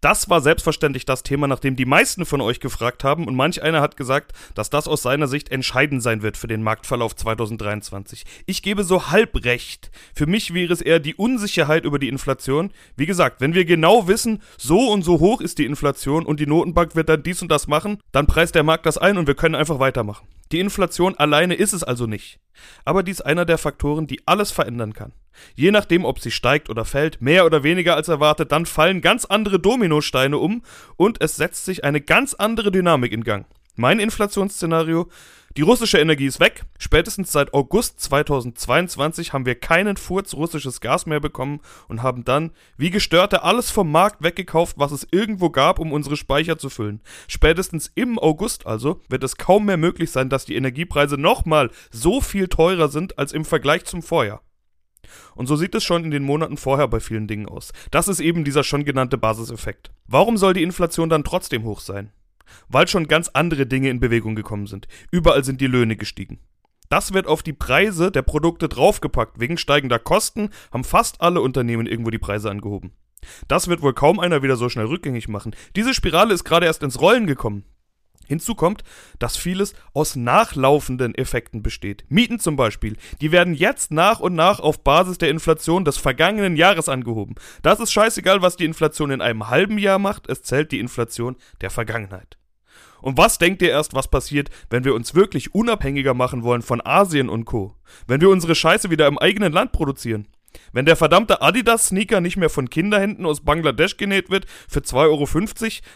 Das 0.00 0.30
war 0.30 0.40
selbstverständlich 0.40 1.04
das 1.04 1.22
Thema, 1.22 1.46
nach 1.46 1.58
dem 1.58 1.76
die 1.76 1.84
meisten 1.84 2.24
von 2.24 2.40
euch 2.40 2.58
gefragt 2.58 3.04
haben 3.04 3.28
und 3.28 3.34
manch 3.34 3.62
einer 3.62 3.82
hat 3.82 3.98
gesagt, 3.98 4.32
dass 4.54 4.70
das 4.70 4.88
aus 4.88 5.02
seiner 5.02 5.26
Sicht 5.26 5.50
entscheidend 5.50 6.02
sein 6.02 6.22
wird 6.22 6.38
für 6.38 6.46
den 6.46 6.62
Marktverlauf 6.62 7.14
2023. 7.14 8.24
Ich 8.46 8.62
gebe 8.62 8.82
so 8.82 9.10
halb 9.10 9.44
recht. 9.44 9.90
Für 10.14 10.24
mich 10.24 10.54
wäre 10.54 10.72
es 10.72 10.80
eher 10.80 11.00
die 11.00 11.14
Unsicherheit 11.14 11.84
über 11.84 11.98
die 11.98 12.08
Inflation. 12.08 12.72
Wie 12.96 13.04
gesagt, 13.04 13.42
wenn 13.42 13.52
wir 13.52 13.66
genau 13.66 14.08
wissen, 14.08 14.40
so 14.56 14.90
und 14.90 15.02
so 15.02 15.20
hoch 15.20 15.42
ist 15.42 15.58
die 15.58 15.66
Inflation 15.66 16.24
und 16.24 16.40
die 16.40 16.46
Notenbank 16.46 16.96
wird 16.96 17.10
dann 17.10 17.22
dies 17.22 17.42
und 17.42 17.50
das 17.50 17.66
machen, 17.66 17.98
dann 18.10 18.26
preist 18.26 18.54
der 18.54 18.62
Markt 18.62 18.86
das 18.86 18.96
ein 18.96 19.18
und 19.18 19.26
wir 19.26 19.34
können 19.34 19.54
einfach 19.54 19.80
weitermachen. 19.80 20.26
Die 20.50 20.60
Inflation 20.60 21.14
alleine 21.16 21.54
ist 21.54 21.74
es 21.74 21.84
also 21.84 22.06
nicht. 22.06 22.40
Aber 22.86 23.02
dies 23.02 23.20
einer 23.20 23.44
der 23.44 23.58
Faktoren, 23.58 24.06
die 24.06 24.26
alles 24.26 24.50
verändern 24.50 24.94
kann. 24.94 25.12
Je 25.54 25.70
nachdem, 25.70 26.04
ob 26.04 26.20
sie 26.20 26.30
steigt 26.30 26.70
oder 26.70 26.84
fällt, 26.84 27.20
mehr 27.20 27.46
oder 27.46 27.62
weniger 27.62 27.94
als 27.94 28.08
erwartet, 28.08 28.52
dann 28.52 28.66
fallen 28.66 29.00
ganz 29.00 29.24
andere 29.24 29.58
Dominosteine 29.90 30.38
um 30.38 30.62
und 30.96 31.20
es 31.20 31.36
setzt 31.36 31.64
sich 31.64 31.84
eine 31.84 32.00
ganz 32.00 32.34
andere 32.34 32.70
Dynamik 32.70 33.12
in 33.12 33.24
Gang. 33.24 33.46
Mein 33.76 33.98
Inflationsszenario 33.98 35.08
die 35.56 35.62
russische 35.62 35.98
Energie 35.98 36.26
ist 36.26 36.38
weg. 36.38 36.62
Spätestens 36.78 37.32
seit 37.32 37.54
August 37.54 37.98
2022 37.98 39.32
haben 39.32 39.46
wir 39.46 39.56
keinen 39.56 39.96
Furz 39.96 40.34
russisches 40.34 40.80
Gas 40.80 41.06
mehr 41.06 41.18
bekommen 41.18 41.58
und 41.88 42.04
haben 42.04 42.24
dann, 42.24 42.52
wie 42.76 42.90
Gestörte, 42.90 43.42
alles 43.42 43.68
vom 43.68 43.90
Markt 43.90 44.22
weggekauft, 44.22 44.78
was 44.78 44.92
es 44.92 45.08
irgendwo 45.10 45.50
gab, 45.50 45.80
um 45.80 45.92
unsere 45.92 46.16
Speicher 46.16 46.56
zu 46.56 46.70
füllen. 46.70 47.00
Spätestens 47.26 47.90
im 47.96 48.16
August 48.20 48.64
also 48.64 49.00
wird 49.08 49.24
es 49.24 49.38
kaum 49.38 49.66
mehr 49.66 49.76
möglich 49.76 50.12
sein, 50.12 50.28
dass 50.28 50.44
die 50.44 50.54
Energiepreise 50.54 51.18
nochmal 51.18 51.70
so 51.90 52.20
viel 52.20 52.46
teurer 52.46 52.86
sind 52.86 53.18
als 53.18 53.32
im 53.32 53.44
Vergleich 53.44 53.84
zum 53.86 54.04
Vorjahr. 54.04 54.42
Und 55.34 55.46
so 55.46 55.56
sieht 55.56 55.74
es 55.74 55.84
schon 55.84 56.04
in 56.04 56.10
den 56.10 56.24
Monaten 56.24 56.56
vorher 56.56 56.88
bei 56.88 57.00
vielen 57.00 57.26
Dingen 57.26 57.48
aus. 57.48 57.72
Das 57.90 58.08
ist 58.08 58.20
eben 58.20 58.44
dieser 58.44 58.64
schon 58.64 58.84
genannte 58.84 59.18
Basiseffekt. 59.18 59.90
Warum 60.06 60.36
soll 60.36 60.54
die 60.54 60.62
Inflation 60.62 61.08
dann 61.08 61.24
trotzdem 61.24 61.64
hoch 61.64 61.80
sein? 61.80 62.12
weil 62.68 62.88
schon 62.88 63.08
ganz 63.08 63.28
andere 63.28 63.66
Dinge 63.66 63.90
in 63.90 64.00
Bewegung 64.00 64.34
gekommen 64.34 64.66
sind. 64.66 64.88
Überall 65.10 65.44
sind 65.44 65.60
die 65.60 65.66
Löhne 65.66 65.96
gestiegen. 65.96 66.38
Das 66.88 67.12
wird 67.12 67.26
auf 67.26 67.42
die 67.42 67.52
Preise 67.52 68.10
der 68.10 68.22
Produkte 68.22 68.68
draufgepackt. 68.68 69.38
Wegen 69.38 69.58
steigender 69.58 69.98
Kosten 69.98 70.50
haben 70.72 70.84
fast 70.84 71.20
alle 71.20 71.40
Unternehmen 71.40 71.86
irgendwo 71.86 72.10
die 72.10 72.18
Preise 72.18 72.50
angehoben. 72.50 72.92
Das 73.46 73.68
wird 73.68 73.82
wohl 73.82 73.94
kaum 73.94 74.18
einer 74.18 74.42
wieder 74.42 74.56
so 74.56 74.68
schnell 74.68 74.86
rückgängig 74.86 75.28
machen. 75.28 75.54
Diese 75.76 75.94
Spirale 75.94 76.34
ist 76.34 76.44
gerade 76.44 76.66
erst 76.66 76.82
ins 76.82 77.00
Rollen 77.00 77.26
gekommen. 77.26 77.64
Hinzu 78.30 78.54
kommt, 78.54 78.84
dass 79.18 79.36
vieles 79.36 79.74
aus 79.92 80.14
nachlaufenden 80.14 81.16
Effekten 81.16 81.64
besteht. 81.64 82.04
Mieten 82.08 82.38
zum 82.38 82.54
Beispiel, 82.54 82.96
die 83.20 83.32
werden 83.32 83.54
jetzt 83.54 83.90
nach 83.90 84.20
und 84.20 84.36
nach 84.36 84.60
auf 84.60 84.84
Basis 84.84 85.18
der 85.18 85.30
Inflation 85.30 85.84
des 85.84 85.96
vergangenen 85.96 86.54
Jahres 86.54 86.88
angehoben. 86.88 87.34
Das 87.62 87.80
ist 87.80 87.90
scheißegal, 87.90 88.40
was 88.40 88.54
die 88.54 88.66
Inflation 88.66 89.10
in 89.10 89.20
einem 89.20 89.48
halben 89.48 89.78
Jahr 89.78 89.98
macht, 89.98 90.30
es 90.30 90.42
zählt 90.42 90.70
die 90.70 90.78
Inflation 90.78 91.34
der 91.60 91.70
Vergangenheit. 91.70 92.38
Und 93.02 93.18
was 93.18 93.38
denkt 93.38 93.62
ihr 93.62 93.70
erst, 93.70 93.94
was 93.94 94.06
passiert, 94.06 94.48
wenn 94.68 94.84
wir 94.84 94.94
uns 94.94 95.16
wirklich 95.16 95.52
unabhängiger 95.52 96.14
machen 96.14 96.44
wollen 96.44 96.62
von 96.62 96.80
Asien 96.84 97.28
und 97.28 97.46
Co? 97.46 97.74
Wenn 98.06 98.20
wir 98.20 98.28
unsere 98.28 98.54
Scheiße 98.54 98.90
wieder 98.90 99.08
im 99.08 99.18
eigenen 99.18 99.52
Land 99.52 99.72
produzieren? 99.72 100.28
Wenn 100.72 100.86
der 100.86 100.96
verdammte 100.96 101.42
Adidas-Sneaker 101.42 102.20
nicht 102.20 102.36
mehr 102.36 102.50
von 102.50 102.70
Kinderhänden 102.70 103.26
aus 103.26 103.44
Bangladesch 103.44 103.96
genäht 103.96 104.30
wird 104.30 104.46
für 104.68 104.80
2,50 104.80 104.96
Euro, 105.04 105.26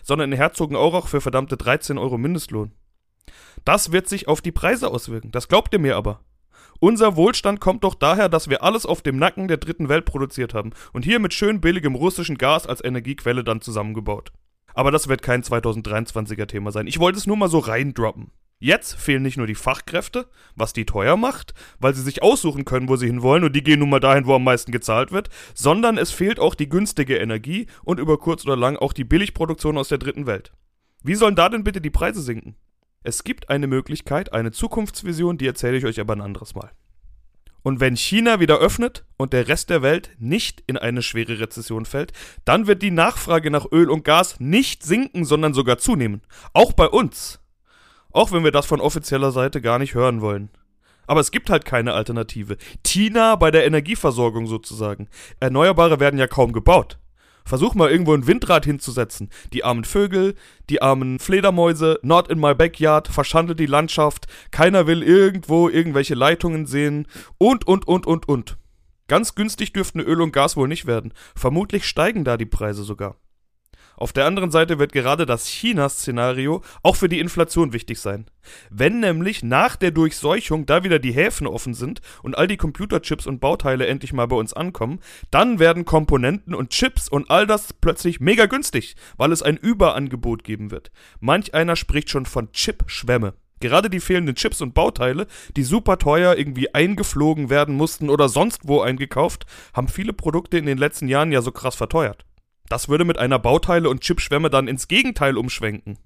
sondern 0.03 0.33
in 0.33 0.37
Herzogenaurach 0.37 1.09
für 1.09 1.21
verdammte 1.21 1.57
13 1.57 1.99
Euro 1.99 2.19
Mindestlohn. 2.19 2.73
Das 3.65 3.93
wird 3.93 4.09
sich 4.09 4.29
auf 4.29 4.41
die 4.41 4.53
Preise 4.53 4.89
auswirken, 4.89 5.31
das 5.31 5.49
glaubt 5.49 5.73
ihr 5.73 5.79
mir 5.79 5.97
aber. 5.97 6.21
Unser 6.81 7.17
Wohlstand 7.17 7.61
kommt 7.61 7.85
doch 7.85 7.95
daher, 7.95 8.29
dass 8.29 8.51
wir 8.51 8.63
alles 8.63 8.85
auf 8.85 9.01
dem 9.01 9.17
Nacken 9.17 9.49
der 9.49 9.57
dritten 9.57 9.89
Welt 9.89 10.05
produziert 10.05 10.55
haben 10.55 10.73
und 10.93 11.05
hier 11.05 11.19
mit 11.19 11.33
schön 11.33 11.61
billigem 11.61 11.95
russischen 11.95 12.37
Gas 12.37 12.67
als 12.67 12.85
Energiequelle 12.85 13.45
dann 13.45 13.61
zusammengebaut. 13.61 14.33
Aber 14.75 14.91
das 14.91 15.09
wird 15.09 15.23
kein 15.23 15.43
2023er 15.43 16.47
Thema 16.47 16.73
sein. 16.73 16.87
Ich 16.87 16.99
wollte 16.99 17.19
es 17.19 17.27
nur 17.27 17.37
mal 17.37 17.49
so 17.49 17.59
reindroppen. 17.59 18.33
Jetzt 18.59 18.95
fehlen 18.95 19.23
nicht 19.23 19.37
nur 19.37 19.47
die 19.47 19.55
Fachkräfte, 19.55 20.29
was 20.55 20.73
die 20.73 20.87
teuer 20.87 21.17
macht, 21.17 21.55
weil 21.79 21.95
sie 21.95 22.03
sich 22.03 22.23
aussuchen 22.23 22.65
können, 22.65 22.89
wo 22.89 22.97
sie 22.97 23.07
hinwollen 23.07 23.45
und 23.45 23.55
die 23.55 23.63
gehen 23.63 23.81
nun 23.81 23.91
mal 23.91 24.01
dahin, 24.01 24.27
wo 24.27 24.35
am 24.35 24.45
meisten 24.45 24.73
gezahlt 24.73 25.13
wird, 25.13 25.29
sondern 25.55 25.99
es 25.99 26.11
fehlt 26.11 26.41
auch 26.41 26.55
die 26.55 26.69
günstige 26.69 27.19
Energie 27.19 27.67
und 27.83 28.01
über 28.01 28.19
kurz 28.19 28.45
oder 28.45 28.57
lang 28.57 28.77
auch 28.77 28.93
die 28.93 29.05
Billigproduktion 29.05 29.77
aus 29.77 29.89
der 29.89 29.99
dritten 29.99 30.27
Welt. 30.27 30.53
Wie 31.03 31.15
sollen 31.15 31.37
da 31.37 31.49
denn 31.49 31.65
bitte 31.65 31.81
die 31.81 31.91
Preise 31.91 32.23
sinken? 32.23 32.57
Es 33.03 33.23
gibt 33.23 33.51
eine 33.51 33.67
Möglichkeit, 33.67 34.33
eine 34.33 34.51
Zukunftsvision, 34.51 35.37
die 35.37 35.47
erzähle 35.47 35.77
ich 35.77 35.85
euch 35.85 36.01
aber 36.01 36.15
ein 36.15 36.23
anderes 36.23 36.55
Mal. 36.55 36.71
Und 37.65 37.81
wenn 37.81 37.97
China 37.97 38.41
wieder 38.41 38.59
öffnet 38.59 39.05
und 39.17 39.33
der 39.33 39.49
Rest 39.49 39.71
der 39.71 39.83
Welt 39.83 40.11
nicht 40.19 40.63
in 40.67 40.77
eine 40.77 41.03
schwere 41.03 41.41
Rezession 41.41 41.87
fällt, 41.87 42.13
dann 42.45 42.67
wird 42.67 42.83
die 42.83 42.91
Nachfrage 42.91 43.51
nach 43.51 43.71
Öl 43.73 43.91
und 43.91 44.05
Gas 44.05 44.39
nicht 44.39 44.83
sinken, 44.83 45.25
sondern 45.25 45.55
sogar 45.55 45.79
zunehmen. 45.79 46.23
Auch 46.53 46.73
bei 46.73 46.87
uns. 46.87 47.41
Auch 48.15 48.31
wenn 48.31 48.45
wir 48.45 48.53
das 48.53 48.65
von 48.65 48.81
offizieller 48.81 49.33
Seite 49.33 49.61
gar 49.61 49.81
nicht 49.81 49.95
hören 49.95 50.21
wollen. 50.21 50.49
Aber 51.07 51.21
es 51.21 51.33
gibt 51.33 51.51
halt 51.51 51.65
keine 51.65 51.95
Alternative. 51.95 52.57
Tina 52.85 53.35
bei 53.35 53.51
der 53.51 53.67
Energieversorgung 53.67 54.47
sozusagen. 54.47 55.09
Erneuerbare 55.41 55.99
werden 55.99 56.19
ja 56.19 56.29
kaum 56.29 56.53
gebaut. 56.53 56.99
Versuch 57.45 57.75
mal 57.75 57.91
irgendwo 57.91 58.15
ein 58.15 58.27
Windrad 58.29 58.65
hinzusetzen. 58.65 59.31
Die 59.53 59.65
armen 59.65 59.85
Vögel, 59.85 60.37
die 60.71 60.81
armen 60.81 61.19
Fledermäuse, 61.19 61.99
not 62.03 62.29
in 62.29 62.39
my 62.39 62.55
backyard, 62.55 63.09
verschandelt 63.09 63.59
die 63.59 63.67
Landschaft, 63.67 64.29
keiner 64.53 64.87
will 64.87 65.03
irgendwo 65.03 65.69
irgendwelche 65.69 66.15
Leitungen 66.15 66.67
sehen 66.67 67.07
und, 67.37 67.67
und, 67.67 67.87
und, 67.87 68.07
und, 68.07 68.29
und. 68.29 68.57
Ganz 69.09 69.35
günstig 69.35 69.73
dürften 69.73 70.01
Öl 70.01 70.23
und 70.23 70.33
Gas 70.33 70.57
wohl 70.57 70.69
nicht 70.69 70.87
werden. 70.87 71.13
Vermutlich 71.35 71.85
steigen 71.85 72.25
da 72.25 72.37
die 72.37 72.47
Preise 72.47 72.85
sogar. 72.85 73.17
Auf 73.97 74.13
der 74.13 74.27
anderen 74.27 74.51
Seite 74.51 74.79
wird 74.79 74.93
gerade 74.93 75.27
das 75.27 75.47
China-Szenario 75.47 76.63
auch 76.83 76.97
für 76.97 77.09
die 77.09 77.21
Inflation 77.21 77.73
wichtig 77.73 78.01
sein. 78.01 78.27
Wenn 78.71 79.01
nämlich 79.01 79.43
nach 79.43 79.77
der 79.77 79.91
Durchseuchung 79.91 80.67
da 80.67 80.85
wieder 80.85 80.99
die 80.99 81.13
Häfen 81.13 81.47
offen 81.47 81.75
sind 81.75 82.01
und 82.23 82.37
all 82.37 82.47
die 82.47 82.57
Computerchips 82.57 83.27
und 83.27 83.41
Bauteile 83.41 83.87
endlich 83.87 84.13
mal 84.13 84.27
bei 84.27 84.37
uns 84.37 84.53
ankommen, 84.53 85.01
dann 85.31 85.59
werden 85.59 85.85
Komponenten 85.85 86.55
und 86.55 86.71
Chips 86.71 87.09
und 87.09 87.31
all 87.31 87.47
das 87.47 87.73
plötzlich 87.73 88.21
mega 88.21 88.47
günstig, 88.47 88.97
weil 89.17 89.33
es 89.33 89.43
ein 89.43 89.57
Überangebot 89.57 90.45
geben 90.45 90.71
wird. 90.71 90.91
Manch 91.21 91.55
einer 91.55 91.77
spricht 91.77 92.11
schon 92.11 92.27
von 92.27 92.53
Chip-Schwämme. 92.53 93.35
Gerade 93.61 93.89
die 93.89 94.01
fehlenden 94.01 94.35
Chips 94.35 94.61
und 94.61 94.75
Bauteile, 94.75 95.27
die 95.57 95.63
super 95.63 95.97
teuer 95.99 96.37
irgendwie 96.37 96.75
eingeflogen 96.75 97.49
werden 97.49 97.77
mussten 97.77 98.11
oder 98.11 98.29
sonst 98.29 98.63
wo 98.65 98.83
eingekauft, 98.83 99.47
haben 99.73 99.89
viele 99.89 100.13
Produkte 100.13 100.59
in 100.59 100.67
den 100.67 100.77
letzten 100.77 101.09
Jahren 101.09 101.33
ja 101.33 101.41
so 101.41 101.53
krass 101.53 101.77
verteuert. 101.77 102.27
Das 102.69 102.89
würde 102.89 103.05
mit 103.05 103.19
einer 103.19 103.39
Bauteile- 103.39 103.91
und 103.91 104.01
Chipschwemme 104.01 104.51
dann 104.51 104.69
ins 104.69 104.89
Gegenteil 104.89 105.37
umschwenken. 105.37 105.99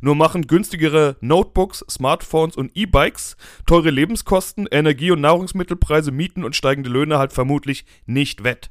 Nur 0.00 0.14
machen 0.14 0.46
günstigere 0.46 1.16
Notebooks, 1.20 1.84
Smartphones 1.88 2.56
und 2.56 2.72
E-Bikes, 2.74 3.36
teure 3.66 3.90
Lebenskosten, 3.90 4.66
Energie- 4.70 5.10
und 5.10 5.20
Nahrungsmittelpreise, 5.20 6.10
Mieten 6.10 6.44
und 6.44 6.56
steigende 6.56 6.90
Löhne 6.90 7.18
halt 7.18 7.32
vermutlich 7.32 7.84
nicht 8.06 8.44
wett. 8.44 8.70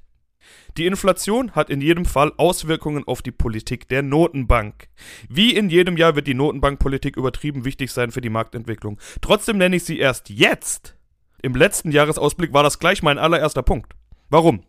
Die 0.77 0.85
Inflation 0.85 1.51
hat 1.51 1.69
in 1.69 1.81
jedem 1.81 2.05
Fall 2.05 2.31
Auswirkungen 2.37 3.03
auf 3.05 3.21
die 3.21 3.31
Politik 3.31 3.87
der 3.89 4.03
Notenbank. 4.03 4.89
Wie 5.27 5.55
in 5.55 5.69
jedem 5.69 5.97
Jahr 5.97 6.15
wird 6.15 6.27
die 6.27 6.33
Notenbankpolitik 6.33 7.17
übertrieben 7.17 7.65
wichtig 7.65 7.91
sein 7.91 8.11
für 8.11 8.21
die 8.21 8.29
Marktentwicklung. 8.29 8.99
Trotzdem 9.21 9.57
nenne 9.57 9.75
ich 9.75 9.83
sie 9.83 9.97
erst 9.97 10.29
jetzt. 10.29 10.95
Im 11.41 11.55
letzten 11.55 11.91
Jahresausblick 11.91 12.53
war 12.53 12.63
das 12.63 12.79
gleich 12.79 13.03
mein 13.03 13.17
allererster 13.17 13.63
Punkt. 13.63 13.93
Warum? 14.29 14.63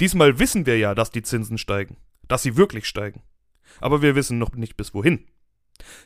Diesmal 0.00 0.38
wissen 0.38 0.64
wir 0.64 0.78
ja, 0.78 0.94
dass 0.94 1.10
die 1.10 1.22
Zinsen 1.22 1.58
steigen 1.58 1.96
dass 2.28 2.42
sie 2.42 2.56
wirklich 2.56 2.86
steigen. 2.86 3.22
Aber 3.80 4.02
wir 4.02 4.14
wissen 4.14 4.38
noch 4.38 4.52
nicht 4.52 4.76
bis 4.76 4.94
wohin. 4.94 5.26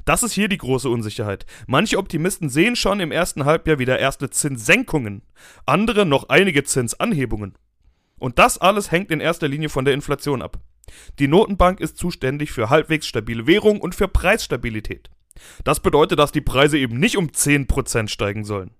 Das 0.04 0.22
ist 0.22 0.32
hier 0.32 0.48
die 0.48 0.58
große 0.58 0.88
Unsicherheit. 0.88 1.46
Manche 1.66 1.98
Optimisten 1.98 2.48
sehen 2.48 2.76
schon 2.76 3.00
im 3.00 3.12
ersten 3.12 3.44
Halbjahr 3.44 3.78
wieder 3.78 3.98
erste 3.98 4.30
Zinssenkungen, 4.30 5.22
andere 5.66 6.04
noch 6.06 6.28
einige 6.28 6.64
Zinsanhebungen. 6.64 7.54
Und 8.18 8.38
das 8.38 8.58
alles 8.58 8.90
hängt 8.90 9.10
in 9.10 9.20
erster 9.20 9.48
Linie 9.48 9.68
von 9.68 9.84
der 9.84 9.94
Inflation 9.94 10.42
ab. 10.42 10.58
Die 11.18 11.28
Notenbank 11.28 11.80
ist 11.80 11.96
zuständig 11.96 12.52
für 12.52 12.70
halbwegs 12.70 13.06
stabile 13.06 13.46
Währung 13.46 13.80
und 13.80 13.94
für 13.94 14.08
Preisstabilität. 14.08 15.10
Das 15.64 15.80
bedeutet, 15.80 16.18
dass 16.18 16.32
die 16.32 16.40
Preise 16.40 16.78
eben 16.78 16.98
nicht 16.98 17.16
um 17.16 17.28
10% 17.28 18.08
steigen 18.08 18.44
sollen. 18.44 18.72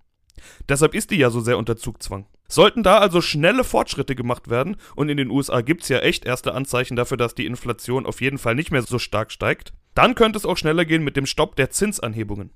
Deshalb 0.69 0.95
ist 0.95 1.11
die 1.11 1.17
ja 1.17 1.31
so 1.31 1.41
sehr 1.41 1.59
unter 1.59 1.77
Zugzwang. 1.77 2.27
Sollten 2.49 2.83
da 2.83 2.99
also 2.99 3.21
schnelle 3.21 3.65
Fortschritte 3.65 4.15
gemacht 4.15 4.51
werden, 4.51 4.77
und 4.95 5.09
in 5.09 5.17
den 5.17 5.31
USA 5.31 5.63
gibt 5.63 5.83
es 5.83 5.89
ja 5.89 6.01
echt 6.01 6.25
erste 6.25 6.55
Anzeichen 6.55 6.97
dafür, 6.97 7.17
dass 7.17 7.35
die 7.35 7.47
Inflation 7.47 8.05
auf 8.07 8.21
jeden 8.21 8.39
Fall 8.39 8.55
nicht 8.55 8.71
mehr 8.71 8.83
so 8.83 8.99
stark 8.99 9.33
steigt, 9.33 9.73
dann 9.95 10.15
könnte 10.15 10.39
es 10.39 10.47
auch 10.47 10.57
schneller 10.57 10.85
gehen 10.85 11.05
mit 11.05 11.17
dem 11.17 11.27
Stopp 11.27 11.57
der 11.57 11.71
Zinsanhebungen. 11.71 12.51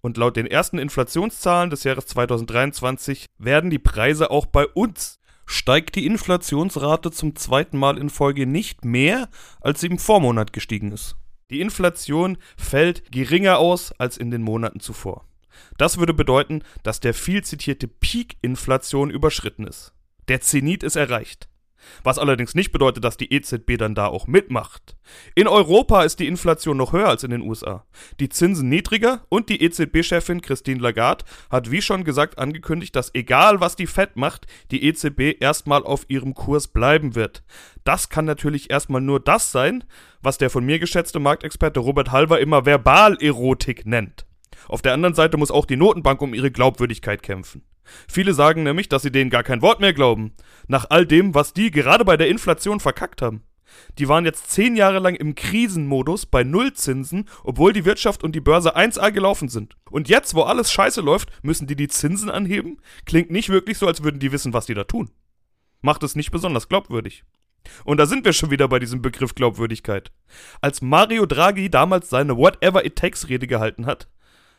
Und 0.00 0.16
laut 0.16 0.36
den 0.36 0.46
ersten 0.46 0.78
Inflationszahlen 0.78 1.70
des 1.70 1.84
Jahres 1.84 2.06
2023 2.06 3.26
werden 3.38 3.70
die 3.70 3.78
Preise 3.78 4.30
auch 4.30 4.46
bei 4.46 4.66
uns 4.66 5.20
steigt 5.46 5.96
die 5.96 6.06
Inflationsrate 6.06 7.10
zum 7.10 7.36
zweiten 7.36 7.78
Mal 7.78 7.98
in 7.98 8.10
Folge 8.10 8.46
nicht 8.46 8.84
mehr, 8.84 9.28
als 9.60 9.80
sie 9.80 9.88
im 9.88 9.98
Vormonat 9.98 10.52
gestiegen 10.52 10.92
ist. 10.92 11.16
Die 11.50 11.60
Inflation 11.60 12.38
fällt 12.56 13.12
geringer 13.12 13.58
aus 13.58 13.92
als 13.92 14.16
in 14.16 14.30
den 14.30 14.42
Monaten 14.42 14.80
zuvor. 14.80 15.26
Das 15.78 15.98
würde 15.98 16.14
bedeuten, 16.14 16.62
dass 16.82 17.00
der 17.00 17.14
viel 17.14 17.42
zitierte 17.44 17.88
Peak-Inflation 17.88 19.10
überschritten 19.10 19.66
ist. 19.66 19.92
Der 20.28 20.40
Zenit 20.40 20.82
ist 20.82 20.96
erreicht. 20.96 21.48
Was 22.02 22.18
allerdings 22.18 22.54
nicht 22.54 22.72
bedeutet, 22.72 23.04
dass 23.04 23.16
die 23.16 23.32
EZB 23.32 23.76
dann 23.76 23.94
da 23.94 24.06
auch 24.06 24.26
mitmacht. 24.26 24.96
In 25.34 25.48
Europa 25.48 26.02
ist 26.02 26.20
die 26.20 26.26
Inflation 26.26 26.76
noch 26.76 26.92
höher 26.92 27.08
als 27.08 27.24
in 27.24 27.30
den 27.30 27.42
USA. 27.42 27.84
Die 28.20 28.28
Zinsen 28.28 28.68
niedriger 28.68 29.24
und 29.28 29.48
die 29.48 29.62
EZB-Chefin 29.62 30.40
Christine 30.40 30.80
Lagarde 30.80 31.24
hat 31.50 31.70
wie 31.70 31.82
schon 31.82 32.04
gesagt 32.04 32.38
angekündigt, 32.38 32.94
dass 32.96 33.14
egal 33.14 33.60
was 33.60 33.76
die 33.76 33.86
Fed 33.86 34.16
macht, 34.16 34.46
die 34.70 34.84
EZB 34.84 35.40
erstmal 35.40 35.82
auf 35.84 36.04
ihrem 36.08 36.34
Kurs 36.34 36.68
bleiben 36.68 37.14
wird. 37.14 37.42
Das 37.84 38.08
kann 38.08 38.24
natürlich 38.24 38.70
erstmal 38.70 39.00
nur 39.00 39.20
das 39.20 39.52
sein, 39.52 39.84
was 40.22 40.38
der 40.38 40.50
von 40.50 40.64
mir 40.64 40.78
geschätzte 40.78 41.18
Marktexperte 41.18 41.80
Robert 41.80 42.12
Halver 42.12 42.40
immer 42.40 42.64
Verbalerotik 42.64 43.86
nennt. 43.86 44.24
Auf 44.68 44.82
der 44.82 44.94
anderen 44.94 45.14
Seite 45.14 45.36
muss 45.36 45.50
auch 45.50 45.66
die 45.66 45.76
Notenbank 45.76 46.20
um 46.22 46.34
ihre 46.34 46.50
Glaubwürdigkeit 46.50 47.22
kämpfen. 47.22 47.62
Viele 48.08 48.34
sagen 48.34 48.62
nämlich, 48.62 48.88
dass 48.88 49.02
sie 49.02 49.12
denen 49.12 49.30
gar 49.30 49.42
kein 49.42 49.62
Wort 49.62 49.80
mehr 49.80 49.92
glauben. 49.92 50.32
Nach 50.68 50.86
all 50.90 51.06
dem, 51.06 51.34
was 51.34 51.52
die 51.52 51.70
gerade 51.70 52.04
bei 52.04 52.16
der 52.16 52.28
Inflation 52.28 52.80
verkackt 52.80 53.22
haben. 53.22 53.42
Die 53.98 54.08
waren 54.08 54.24
jetzt 54.24 54.50
zehn 54.50 54.76
Jahre 54.76 54.98
lang 54.98 55.14
im 55.14 55.34
Krisenmodus 55.34 56.26
bei 56.26 56.44
Nullzinsen, 56.44 57.28
obwohl 57.42 57.72
die 57.72 57.84
Wirtschaft 57.84 58.22
und 58.22 58.34
die 58.34 58.40
Börse 58.40 58.76
1A 58.76 59.10
gelaufen 59.10 59.48
sind. 59.48 59.76
Und 59.90 60.08
jetzt, 60.08 60.34
wo 60.34 60.42
alles 60.42 60.70
scheiße 60.70 61.00
läuft, 61.00 61.30
müssen 61.42 61.66
die 61.66 61.76
die 61.76 61.88
Zinsen 61.88 62.30
anheben? 62.30 62.78
Klingt 63.06 63.30
nicht 63.30 63.48
wirklich 63.48 63.78
so, 63.78 63.86
als 63.86 64.02
würden 64.02 64.20
die 64.20 64.32
wissen, 64.32 64.52
was 64.52 64.66
die 64.66 64.74
da 64.74 64.84
tun. 64.84 65.10
Macht 65.80 66.02
es 66.02 66.14
nicht 66.16 66.30
besonders 66.30 66.68
glaubwürdig. 66.68 67.24
Und 67.84 67.98
da 67.98 68.06
sind 68.06 68.24
wir 68.24 68.32
schon 68.32 68.50
wieder 68.50 68.68
bei 68.68 68.78
diesem 68.78 69.02
Begriff 69.02 69.34
Glaubwürdigkeit. 69.34 70.12
Als 70.60 70.82
Mario 70.82 71.26
Draghi 71.26 71.70
damals 71.70 72.10
seine 72.10 72.36
Whatever 72.36 72.84
It 72.84 72.96
Takes 72.96 73.28
Rede 73.28 73.46
gehalten 73.46 73.86
hat, 73.86 74.08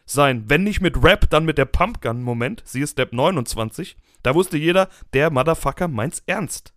sein, 0.05 0.45
wenn 0.47 0.63
nicht 0.63 0.81
mit 0.81 1.01
Rap, 1.03 1.29
dann 1.29 1.45
mit 1.45 1.57
der 1.57 1.65
Pumpgun-Moment, 1.65 2.63
sie 2.65 2.81
ist 2.81 2.91
Step 2.91 3.13
29, 3.13 3.97
da 4.21 4.35
wusste 4.35 4.57
jeder, 4.57 4.89
der 5.13 5.29
Motherfucker 5.29 5.87
meint's 5.87 6.23
ernst. 6.25 6.73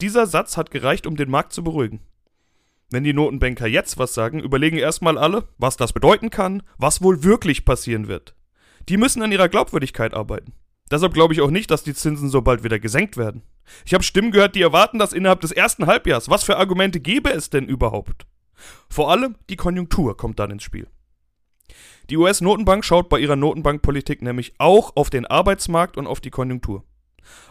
Dieser 0.00 0.26
Satz 0.26 0.56
hat 0.56 0.70
gereicht, 0.70 1.06
um 1.06 1.16
den 1.16 1.30
Markt 1.30 1.52
zu 1.52 1.62
beruhigen. 1.62 2.00
Wenn 2.90 3.04
die 3.04 3.14
Notenbanker 3.14 3.66
jetzt 3.66 3.98
was 3.98 4.12
sagen, 4.12 4.40
überlegen 4.40 4.76
erstmal 4.76 5.16
alle, 5.16 5.48
was 5.56 5.76
das 5.76 5.92
bedeuten 5.92 6.28
kann, 6.28 6.62
was 6.76 7.02
wohl 7.02 7.24
wirklich 7.24 7.64
passieren 7.64 8.08
wird. 8.08 8.34
Die 8.88 8.96
müssen 8.96 9.22
an 9.22 9.32
ihrer 9.32 9.48
Glaubwürdigkeit 9.48 10.12
arbeiten. 10.12 10.52
Deshalb 10.90 11.14
glaube 11.14 11.32
ich 11.32 11.40
auch 11.40 11.50
nicht, 11.50 11.70
dass 11.70 11.84
die 11.84 11.94
Zinsen 11.94 12.28
so 12.28 12.42
bald 12.42 12.64
wieder 12.64 12.78
gesenkt 12.78 13.16
werden. 13.16 13.42
Ich 13.86 13.94
habe 13.94 14.04
Stimmen 14.04 14.30
gehört, 14.30 14.54
die 14.54 14.60
erwarten 14.60 14.98
das 14.98 15.14
innerhalb 15.14 15.40
des 15.40 15.52
ersten 15.52 15.86
Halbjahres. 15.86 16.28
Was 16.28 16.44
für 16.44 16.58
Argumente 16.58 17.00
gäbe 17.00 17.30
es 17.30 17.48
denn 17.48 17.66
überhaupt? 17.66 18.26
Vor 18.90 19.10
allem 19.10 19.36
die 19.48 19.56
Konjunktur 19.56 20.16
kommt 20.16 20.38
dann 20.38 20.50
ins 20.50 20.64
Spiel. 20.64 20.88
Die 22.10 22.16
US-Notenbank 22.16 22.84
schaut 22.84 23.08
bei 23.08 23.18
ihrer 23.18 23.36
Notenbankpolitik 23.36 24.22
nämlich 24.22 24.54
auch 24.58 24.96
auf 24.96 25.10
den 25.10 25.26
Arbeitsmarkt 25.26 25.96
und 25.96 26.06
auf 26.06 26.20
die 26.20 26.30
Konjunktur. 26.30 26.84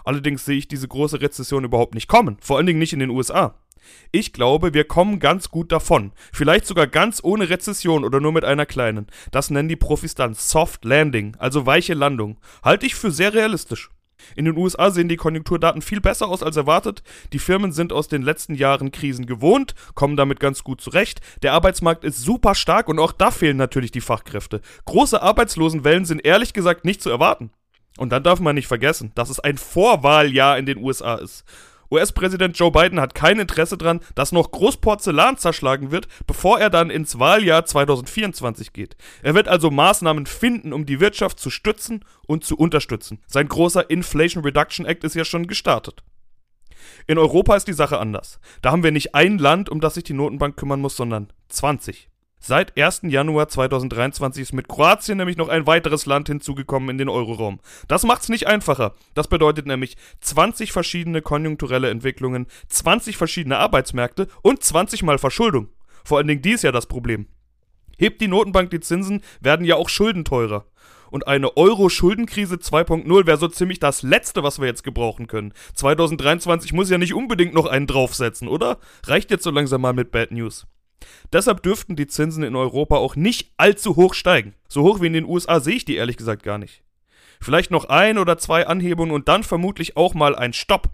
Allerdings 0.03 0.45
sehe 0.45 0.57
ich 0.57 0.67
diese 0.67 0.87
große 0.87 1.21
Rezession 1.21 1.63
überhaupt 1.63 1.95
nicht 1.95 2.07
kommen, 2.07 2.37
vor 2.41 2.57
allen 2.57 2.65
Dingen 2.65 2.79
nicht 2.79 2.93
in 2.93 2.99
den 2.99 3.09
USA. 3.09 3.55
Ich 4.11 4.33
glaube, 4.33 4.73
wir 4.73 4.83
kommen 4.83 5.19
ganz 5.19 5.49
gut 5.49 5.71
davon. 5.71 6.11
Vielleicht 6.31 6.65
sogar 6.65 6.87
ganz 6.87 7.23
ohne 7.23 7.49
Rezession 7.49 8.03
oder 8.03 8.19
nur 8.19 8.31
mit 8.31 8.45
einer 8.45 8.65
kleinen. 8.65 9.07
Das 9.31 9.49
nennen 9.49 9.69
die 9.69 9.75
Profis 9.75 10.15
dann 10.15 10.33
Soft 10.33 10.85
Landing, 10.85 11.35
also 11.39 11.65
weiche 11.65 11.93
Landung. 11.93 12.37
Halte 12.63 12.85
ich 12.85 12.95
für 12.95 13.11
sehr 13.11 13.33
realistisch. 13.33 13.89
In 14.35 14.45
den 14.45 14.57
USA 14.57 14.91
sehen 14.91 15.09
die 15.09 15.17
Konjunkturdaten 15.17 15.81
viel 15.81 16.01
besser 16.01 16.27
aus 16.27 16.43
als 16.43 16.57
erwartet. 16.57 17.03
Die 17.33 17.39
Firmen 17.39 17.71
sind 17.71 17.93
aus 17.93 18.07
den 18.07 18.21
letzten 18.21 18.55
Jahren 18.55 18.91
Krisen 18.91 19.25
gewohnt, 19.25 19.75
kommen 19.95 20.17
damit 20.17 20.39
ganz 20.39 20.63
gut 20.63 20.81
zurecht. 20.81 21.21
Der 21.43 21.53
Arbeitsmarkt 21.53 22.03
ist 22.03 22.21
super 22.21 22.55
stark 22.55 22.87
und 22.87 22.99
auch 22.99 23.11
da 23.11 23.31
fehlen 23.31 23.57
natürlich 23.57 23.91
die 23.91 24.01
Fachkräfte. 24.01 24.61
Große 24.85 25.21
Arbeitslosenwellen 25.21 26.05
sind 26.05 26.25
ehrlich 26.25 26.53
gesagt 26.53 26.85
nicht 26.85 27.01
zu 27.01 27.09
erwarten. 27.09 27.51
Und 27.97 28.11
dann 28.11 28.23
darf 28.23 28.39
man 28.39 28.55
nicht 28.55 28.67
vergessen, 28.67 29.11
dass 29.15 29.29
es 29.29 29.39
ein 29.39 29.57
Vorwahljahr 29.57 30.57
in 30.57 30.65
den 30.65 30.77
USA 30.77 31.15
ist. 31.15 31.43
US-Präsident 31.91 32.57
Joe 32.57 32.71
Biden 32.71 33.01
hat 33.01 33.13
kein 33.13 33.39
Interesse 33.39 33.77
daran, 33.77 33.99
dass 34.15 34.31
noch 34.31 34.51
Großporzellan 34.51 35.37
zerschlagen 35.37 35.91
wird, 35.91 36.07
bevor 36.25 36.59
er 36.59 36.69
dann 36.69 36.89
ins 36.89 37.19
Wahljahr 37.19 37.65
2024 37.65 38.71
geht. 38.71 38.95
Er 39.21 39.35
wird 39.35 39.47
also 39.47 39.69
Maßnahmen 39.69 40.25
finden, 40.25 40.71
um 40.71 40.85
die 40.85 40.99
Wirtschaft 40.99 41.39
zu 41.39 41.49
stützen 41.49 42.05
und 42.27 42.45
zu 42.45 42.55
unterstützen. 42.55 43.19
Sein 43.27 43.47
großer 43.47 43.89
Inflation 43.89 44.43
Reduction 44.43 44.85
Act 44.85 45.03
ist 45.03 45.15
ja 45.15 45.25
schon 45.25 45.47
gestartet. 45.47 46.03
In 47.07 47.17
Europa 47.17 47.55
ist 47.55 47.67
die 47.67 47.73
Sache 47.73 47.99
anders. 47.99 48.39
Da 48.61 48.71
haben 48.71 48.83
wir 48.83 48.91
nicht 48.91 49.15
ein 49.15 49.37
Land, 49.37 49.69
um 49.69 49.81
das 49.81 49.95
sich 49.95 50.03
die 50.03 50.13
Notenbank 50.13 50.55
kümmern 50.57 50.81
muss, 50.81 50.95
sondern 50.95 51.31
20. 51.49 52.10
Seit 52.43 52.75
1. 52.75 53.01
Januar 53.03 53.49
2023 53.49 54.41
ist 54.41 54.53
mit 54.53 54.67
Kroatien 54.67 55.19
nämlich 55.19 55.37
noch 55.37 55.47
ein 55.47 55.67
weiteres 55.67 56.07
Land 56.07 56.27
hinzugekommen 56.27 56.89
in 56.89 56.97
den 56.97 57.07
Euroraum. 57.07 57.59
Das 57.87 58.01
macht's 58.01 58.29
nicht 58.29 58.47
einfacher. 58.47 58.95
Das 59.13 59.27
bedeutet 59.27 59.67
nämlich 59.67 59.95
20 60.21 60.71
verschiedene 60.71 61.21
konjunkturelle 61.21 61.91
Entwicklungen, 61.91 62.47
20 62.67 63.15
verschiedene 63.15 63.59
Arbeitsmärkte 63.59 64.27
und 64.41 64.63
20 64.63 65.03
mal 65.03 65.19
Verschuldung. 65.19 65.69
Vor 66.03 66.17
allen 66.17 66.27
Dingen 66.27 66.41
dies 66.41 66.63
ja 66.63 66.71
das 66.71 66.87
Problem. 66.87 67.27
Hebt 67.99 68.21
die 68.21 68.27
Notenbank 68.27 68.71
die 68.71 68.79
Zinsen, 68.79 69.21
werden 69.39 69.63
ja 69.63 69.75
auch 69.75 69.87
Schulden 69.87 70.25
teurer. 70.25 70.65
Und 71.11 71.27
eine 71.27 71.55
Euro-Schuldenkrise 71.57 72.55
2.0 72.55 73.27
wäre 73.27 73.37
so 73.37 73.49
ziemlich 73.49 73.77
das 73.77 74.01
Letzte, 74.01 74.41
was 74.41 74.59
wir 74.59 74.65
jetzt 74.65 74.83
gebrauchen 74.83 75.27
können. 75.27 75.53
2023 75.75 76.73
muss 76.73 76.89
ja 76.89 76.97
nicht 76.97 77.13
unbedingt 77.13 77.53
noch 77.53 77.67
einen 77.67 77.85
draufsetzen, 77.85 78.47
oder? 78.47 78.79
Reicht 79.05 79.29
jetzt 79.29 79.43
so 79.43 79.51
langsam 79.51 79.81
mal 79.81 79.93
mit 79.93 80.09
Bad 80.09 80.31
News. 80.31 80.65
Deshalb 81.33 81.63
dürften 81.63 81.95
die 81.95 82.07
Zinsen 82.07 82.43
in 82.43 82.55
Europa 82.55 82.97
auch 82.97 83.15
nicht 83.15 83.51
allzu 83.57 83.95
hoch 83.95 84.13
steigen. 84.13 84.55
So 84.67 84.83
hoch 84.83 85.01
wie 85.01 85.07
in 85.07 85.13
den 85.13 85.25
USA 85.25 85.59
sehe 85.59 85.75
ich 85.75 85.85
die 85.85 85.95
ehrlich 85.95 86.17
gesagt 86.17 86.43
gar 86.43 86.57
nicht. 86.57 86.83
Vielleicht 87.39 87.71
noch 87.71 87.85
ein 87.85 88.17
oder 88.17 88.37
zwei 88.37 88.67
Anhebungen 88.67 89.11
und 89.11 89.27
dann 89.27 89.43
vermutlich 89.43 89.97
auch 89.97 90.13
mal 90.13 90.35
ein 90.35 90.53
Stopp. 90.53 90.89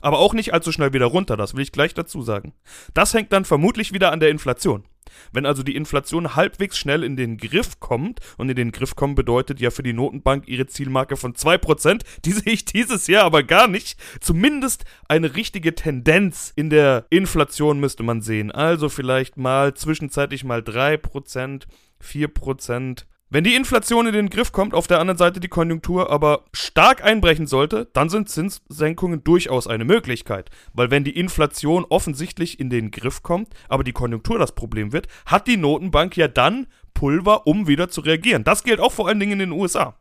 Aber 0.00 0.18
auch 0.18 0.34
nicht 0.34 0.52
allzu 0.52 0.72
schnell 0.72 0.92
wieder 0.92 1.06
runter, 1.06 1.36
das 1.36 1.54
will 1.54 1.62
ich 1.62 1.72
gleich 1.72 1.94
dazu 1.94 2.22
sagen. 2.22 2.52
Das 2.92 3.14
hängt 3.14 3.32
dann 3.32 3.44
vermutlich 3.44 3.92
wieder 3.92 4.12
an 4.12 4.20
der 4.20 4.28
Inflation. 4.30 4.84
Wenn 5.32 5.46
also 5.46 5.62
die 5.62 5.76
Inflation 5.76 6.36
halbwegs 6.36 6.78
schnell 6.78 7.02
in 7.02 7.16
den 7.16 7.36
Griff 7.36 7.80
kommt, 7.80 8.20
und 8.36 8.48
in 8.48 8.56
den 8.56 8.72
Griff 8.72 8.96
kommen 8.96 9.14
bedeutet 9.14 9.60
ja 9.60 9.70
für 9.70 9.82
die 9.82 9.92
Notenbank 9.92 10.48
ihre 10.48 10.66
Zielmarke 10.66 11.16
von 11.16 11.34
2%, 11.34 12.02
die 12.24 12.32
sehe 12.32 12.52
ich 12.52 12.64
dieses 12.64 13.06
Jahr 13.06 13.24
aber 13.24 13.42
gar 13.42 13.68
nicht. 13.68 13.98
Zumindest 14.20 14.84
eine 15.08 15.36
richtige 15.36 15.74
Tendenz 15.74 16.52
in 16.56 16.70
der 16.70 17.06
Inflation 17.10 17.80
müsste 17.80 18.02
man 18.02 18.22
sehen. 18.22 18.50
Also 18.50 18.88
vielleicht 18.88 19.36
mal 19.36 19.74
zwischenzeitlich 19.74 20.44
mal 20.44 20.60
3%, 20.60 21.66
4%. 22.02 23.04
Wenn 23.28 23.42
die 23.42 23.56
Inflation 23.56 24.06
in 24.06 24.12
den 24.12 24.30
Griff 24.30 24.52
kommt, 24.52 24.72
auf 24.72 24.86
der 24.86 25.00
anderen 25.00 25.18
Seite 25.18 25.40
die 25.40 25.48
Konjunktur 25.48 26.10
aber 26.10 26.44
stark 26.52 27.02
einbrechen 27.02 27.48
sollte, 27.48 27.88
dann 27.92 28.08
sind 28.08 28.28
Zinssenkungen 28.28 29.24
durchaus 29.24 29.66
eine 29.66 29.84
Möglichkeit. 29.84 30.48
Weil 30.74 30.92
wenn 30.92 31.02
die 31.02 31.18
Inflation 31.18 31.84
offensichtlich 31.88 32.60
in 32.60 32.70
den 32.70 32.92
Griff 32.92 33.24
kommt, 33.24 33.48
aber 33.68 33.82
die 33.82 33.92
Konjunktur 33.92 34.38
das 34.38 34.54
Problem 34.54 34.92
wird, 34.92 35.08
hat 35.26 35.48
die 35.48 35.56
Notenbank 35.56 36.16
ja 36.16 36.28
dann 36.28 36.68
Pulver, 36.94 37.48
um 37.48 37.66
wieder 37.66 37.88
zu 37.88 38.00
reagieren. 38.00 38.44
Das 38.44 38.62
gilt 38.62 38.78
auch 38.78 38.92
vor 38.92 39.08
allen 39.08 39.18
Dingen 39.18 39.40
in 39.40 39.50
den 39.50 39.52
USA. 39.52 39.96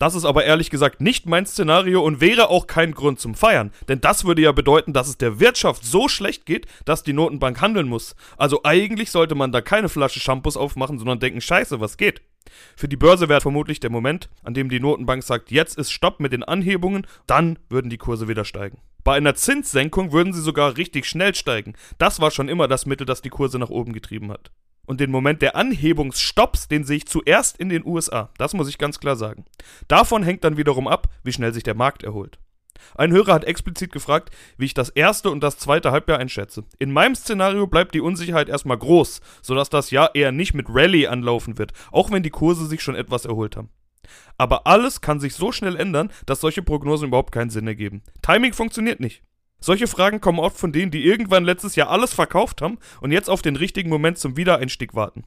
Das 0.00 0.16
ist 0.16 0.24
aber 0.24 0.44
ehrlich 0.44 0.70
gesagt 0.70 1.00
nicht 1.00 1.26
mein 1.26 1.46
Szenario 1.46 2.02
und 2.02 2.20
wäre 2.20 2.50
auch 2.50 2.66
kein 2.66 2.92
Grund 2.92 3.20
zum 3.20 3.36
Feiern, 3.36 3.72
denn 3.88 4.00
das 4.00 4.24
würde 4.24 4.42
ja 4.42 4.52
bedeuten, 4.52 4.92
dass 4.92 5.08
es 5.08 5.18
der 5.18 5.40
Wirtschaft 5.40 5.84
so 5.84 6.08
schlecht 6.08 6.46
geht, 6.46 6.66
dass 6.84 7.02
die 7.04 7.12
Notenbank 7.12 7.60
handeln 7.60 7.88
muss. 7.88 8.16
Also 8.36 8.60
eigentlich 8.64 9.12
sollte 9.12 9.34
man 9.36 9.52
da 9.52 9.60
keine 9.60 9.88
Flasche 9.88 10.20
Shampoos 10.20 10.56
aufmachen, 10.56 10.98
sondern 10.98 11.20
denken, 11.20 11.40
scheiße, 11.40 11.80
was 11.80 11.96
geht? 11.96 12.22
Für 12.76 12.88
die 12.88 12.96
Börse 12.96 13.28
wäre 13.28 13.40
vermutlich 13.40 13.80
der 13.80 13.90
Moment, 13.90 14.28
an 14.42 14.54
dem 14.54 14.68
die 14.68 14.80
Notenbank 14.80 15.22
sagt, 15.22 15.50
jetzt 15.50 15.78
ist 15.78 15.90
Stopp 15.90 16.20
mit 16.20 16.32
den 16.32 16.44
Anhebungen, 16.44 17.06
dann 17.26 17.58
würden 17.68 17.90
die 17.90 17.98
Kurse 17.98 18.28
wieder 18.28 18.44
steigen. 18.44 18.80
Bei 19.04 19.16
einer 19.16 19.34
Zinssenkung 19.34 20.12
würden 20.12 20.32
sie 20.32 20.42
sogar 20.42 20.76
richtig 20.76 21.06
schnell 21.06 21.34
steigen. 21.34 21.74
Das 21.98 22.20
war 22.20 22.30
schon 22.30 22.48
immer 22.48 22.68
das 22.68 22.86
Mittel, 22.86 23.06
das 23.06 23.22
die 23.22 23.30
Kurse 23.30 23.58
nach 23.58 23.70
oben 23.70 23.92
getrieben 23.92 24.30
hat. 24.30 24.50
Und 24.86 25.00
den 25.00 25.10
Moment 25.10 25.42
der 25.42 25.54
Anhebungsstopps, 25.54 26.68
den 26.68 26.84
sehe 26.84 26.96
ich 26.96 27.06
zuerst 27.06 27.58
in 27.58 27.68
den 27.68 27.84
USA. 27.84 28.30
Das 28.38 28.54
muss 28.54 28.68
ich 28.68 28.78
ganz 28.78 28.98
klar 28.98 29.16
sagen. 29.16 29.44
Davon 29.86 30.22
hängt 30.22 30.44
dann 30.44 30.56
wiederum 30.56 30.88
ab, 30.88 31.08
wie 31.24 31.32
schnell 31.32 31.52
sich 31.52 31.62
der 31.62 31.74
Markt 31.74 32.02
erholt. 32.02 32.38
Ein 32.94 33.12
Hörer 33.12 33.34
hat 33.34 33.44
explizit 33.44 33.92
gefragt, 33.92 34.30
wie 34.56 34.66
ich 34.66 34.74
das 34.74 34.88
erste 34.88 35.30
und 35.30 35.40
das 35.40 35.58
zweite 35.58 35.92
Halbjahr 35.92 36.18
einschätze. 36.18 36.64
In 36.78 36.92
meinem 36.92 37.14
Szenario 37.14 37.66
bleibt 37.66 37.94
die 37.94 38.00
Unsicherheit 38.00 38.48
erstmal 38.48 38.78
groß, 38.78 39.20
sodass 39.42 39.70
das 39.70 39.90
Jahr 39.90 40.14
eher 40.14 40.32
nicht 40.32 40.54
mit 40.54 40.66
Rallye 40.68 41.08
anlaufen 41.08 41.58
wird, 41.58 41.72
auch 41.92 42.10
wenn 42.10 42.22
die 42.22 42.30
Kurse 42.30 42.66
sich 42.66 42.82
schon 42.82 42.94
etwas 42.94 43.24
erholt 43.24 43.56
haben. 43.56 43.70
Aber 44.36 44.66
alles 44.66 45.00
kann 45.00 45.20
sich 45.20 45.34
so 45.34 45.52
schnell 45.52 45.76
ändern, 45.76 46.10
dass 46.26 46.40
solche 46.40 46.62
Prognosen 46.62 47.08
überhaupt 47.08 47.32
keinen 47.32 47.50
Sinn 47.50 47.66
ergeben. 47.66 48.02
Timing 48.22 48.52
funktioniert 48.52 49.00
nicht. 49.00 49.22
Solche 49.60 49.88
Fragen 49.88 50.20
kommen 50.20 50.38
oft 50.38 50.56
von 50.56 50.72
denen, 50.72 50.92
die 50.92 51.04
irgendwann 51.04 51.44
letztes 51.44 51.74
Jahr 51.74 51.90
alles 51.90 52.14
verkauft 52.14 52.62
haben 52.62 52.78
und 53.00 53.10
jetzt 53.10 53.28
auf 53.28 53.42
den 53.42 53.56
richtigen 53.56 53.90
Moment 53.90 54.18
zum 54.18 54.36
Wiedereinstieg 54.36 54.94
warten. 54.94 55.24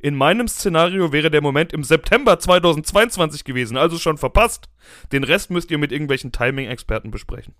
In 0.00 0.14
meinem 0.14 0.48
Szenario 0.48 1.12
wäre 1.12 1.30
der 1.30 1.42
Moment 1.42 1.72
im 1.72 1.84
September 1.84 2.38
2022 2.38 3.44
gewesen, 3.44 3.76
also 3.76 3.98
schon 3.98 4.18
verpasst. 4.18 4.68
Den 5.12 5.24
Rest 5.24 5.50
müsst 5.50 5.70
ihr 5.70 5.78
mit 5.78 5.92
irgendwelchen 5.92 6.32
Timing-Experten 6.32 7.10
besprechen. 7.10 7.54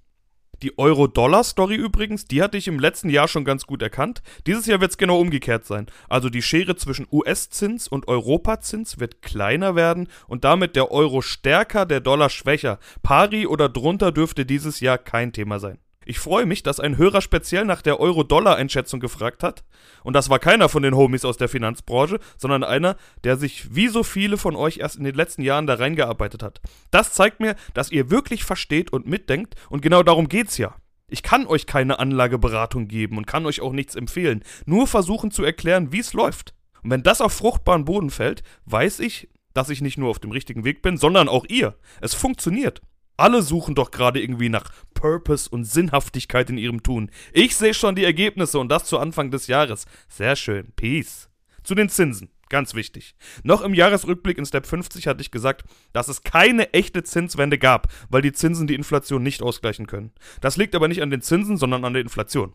Die 0.62 0.78
Euro-Dollar-Story 0.78 1.74
übrigens, 1.74 2.24
die 2.24 2.42
hatte 2.42 2.56
ich 2.56 2.66
im 2.66 2.78
letzten 2.78 3.10
Jahr 3.10 3.28
schon 3.28 3.44
ganz 3.44 3.66
gut 3.66 3.82
erkannt. 3.82 4.22
Dieses 4.46 4.64
Jahr 4.66 4.80
wird 4.80 4.92
es 4.92 4.98
genau 4.98 5.20
umgekehrt 5.20 5.66
sein. 5.66 5.86
Also 6.08 6.30
die 6.30 6.40
Schere 6.40 6.76
zwischen 6.76 7.06
US-Zins 7.12 7.88
und 7.88 8.08
Europazins 8.08 8.98
wird 8.98 9.20
kleiner 9.20 9.76
werden 9.76 10.08
und 10.26 10.44
damit 10.44 10.74
der 10.74 10.90
Euro 10.90 11.20
stärker, 11.20 11.84
der 11.84 12.00
Dollar 12.00 12.30
schwächer. 12.30 12.78
Pari 13.02 13.46
oder 13.46 13.68
drunter 13.68 14.12
dürfte 14.12 14.46
dieses 14.46 14.80
Jahr 14.80 14.96
kein 14.96 15.32
Thema 15.32 15.58
sein. 15.58 15.78
Ich 16.08 16.20
freue 16.20 16.46
mich, 16.46 16.62
dass 16.62 16.78
ein 16.78 16.98
Hörer 16.98 17.20
speziell 17.20 17.64
nach 17.64 17.82
der 17.82 17.98
Euro-Dollar-Einschätzung 17.98 19.00
gefragt 19.00 19.42
hat. 19.42 19.64
Und 20.04 20.12
das 20.14 20.30
war 20.30 20.38
keiner 20.38 20.68
von 20.68 20.84
den 20.84 20.94
Homies 20.94 21.24
aus 21.24 21.36
der 21.36 21.48
Finanzbranche, 21.48 22.20
sondern 22.38 22.62
einer, 22.62 22.96
der 23.24 23.36
sich 23.36 23.74
wie 23.74 23.88
so 23.88 24.04
viele 24.04 24.38
von 24.38 24.54
euch 24.54 24.78
erst 24.78 24.96
in 24.96 25.04
den 25.04 25.16
letzten 25.16 25.42
Jahren 25.42 25.66
da 25.66 25.74
reingearbeitet 25.74 26.44
hat. 26.44 26.60
Das 26.92 27.12
zeigt 27.12 27.40
mir, 27.40 27.56
dass 27.74 27.90
ihr 27.90 28.08
wirklich 28.08 28.44
versteht 28.44 28.92
und 28.92 29.08
mitdenkt 29.08 29.56
und 29.68 29.82
genau 29.82 30.04
darum 30.04 30.28
geht's 30.28 30.58
ja. 30.58 30.76
Ich 31.08 31.24
kann 31.24 31.44
euch 31.48 31.66
keine 31.66 31.98
Anlageberatung 31.98 32.86
geben 32.86 33.18
und 33.18 33.26
kann 33.26 33.44
euch 33.44 33.60
auch 33.60 33.72
nichts 33.72 33.96
empfehlen, 33.96 34.44
nur 34.64 34.86
versuchen 34.86 35.32
zu 35.32 35.42
erklären, 35.42 35.90
wie 35.90 36.00
es 36.00 36.12
läuft. 36.12 36.54
Und 36.84 36.90
wenn 36.90 37.02
das 37.02 37.20
auf 37.20 37.32
fruchtbaren 37.32 37.84
Boden 37.84 38.10
fällt, 38.10 38.44
weiß 38.66 39.00
ich, 39.00 39.28
dass 39.54 39.70
ich 39.70 39.80
nicht 39.80 39.98
nur 39.98 40.10
auf 40.10 40.20
dem 40.20 40.30
richtigen 40.30 40.64
Weg 40.64 40.82
bin, 40.82 40.98
sondern 40.98 41.28
auch 41.28 41.46
ihr. 41.48 41.76
Es 42.00 42.14
funktioniert. 42.14 42.80
Alle 43.16 43.42
suchen 43.42 43.74
doch 43.74 43.90
gerade 43.90 44.20
irgendwie 44.20 44.48
nach 44.48 44.70
Purpose 44.94 45.48
und 45.48 45.64
Sinnhaftigkeit 45.64 46.50
in 46.50 46.58
ihrem 46.58 46.82
Tun. 46.82 47.10
Ich 47.32 47.56
sehe 47.56 47.74
schon 47.74 47.94
die 47.94 48.04
Ergebnisse 48.04 48.58
und 48.58 48.68
das 48.68 48.84
zu 48.84 48.98
Anfang 48.98 49.30
des 49.30 49.46
Jahres. 49.46 49.86
Sehr 50.08 50.36
schön. 50.36 50.72
Peace. 50.76 51.28
Zu 51.62 51.74
den 51.74 51.88
Zinsen. 51.88 52.30
Ganz 52.48 52.74
wichtig. 52.74 53.16
Noch 53.42 53.62
im 53.62 53.74
Jahresrückblick 53.74 54.38
in 54.38 54.46
Step 54.46 54.66
50 54.66 55.08
hatte 55.08 55.20
ich 55.20 55.32
gesagt, 55.32 55.64
dass 55.92 56.06
es 56.06 56.22
keine 56.22 56.72
echte 56.74 57.02
Zinswende 57.02 57.58
gab, 57.58 57.88
weil 58.08 58.22
die 58.22 58.32
Zinsen 58.32 58.68
die 58.68 58.76
Inflation 58.76 59.22
nicht 59.22 59.42
ausgleichen 59.42 59.86
können. 59.86 60.12
Das 60.40 60.56
liegt 60.56 60.76
aber 60.76 60.86
nicht 60.86 61.02
an 61.02 61.10
den 61.10 61.22
Zinsen, 61.22 61.56
sondern 61.56 61.84
an 61.84 61.92
der 61.92 62.02
Inflation. 62.02 62.52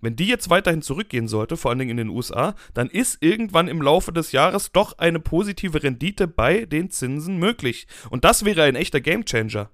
Wenn 0.00 0.16
die 0.16 0.26
jetzt 0.26 0.48
weiterhin 0.50 0.82
zurückgehen 0.82 1.28
sollte, 1.28 1.56
vor 1.56 1.70
allen 1.70 1.78
Dingen 1.78 1.92
in 1.92 1.96
den 1.96 2.08
USA, 2.08 2.54
dann 2.74 2.88
ist 2.88 3.18
irgendwann 3.20 3.68
im 3.68 3.82
Laufe 3.82 4.12
des 4.12 4.32
Jahres 4.32 4.70
doch 4.72 4.98
eine 4.98 5.18
positive 5.18 5.82
Rendite 5.82 6.28
bei 6.28 6.66
den 6.66 6.90
Zinsen 6.90 7.38
möglich. 7.38 7.86
Und 8.10 8.24
das 8.24 8.44
wäre 8.44 8.62
ein 8.62 8.76
echter 8.76 9.00
Gamechanger. 9.00 9.70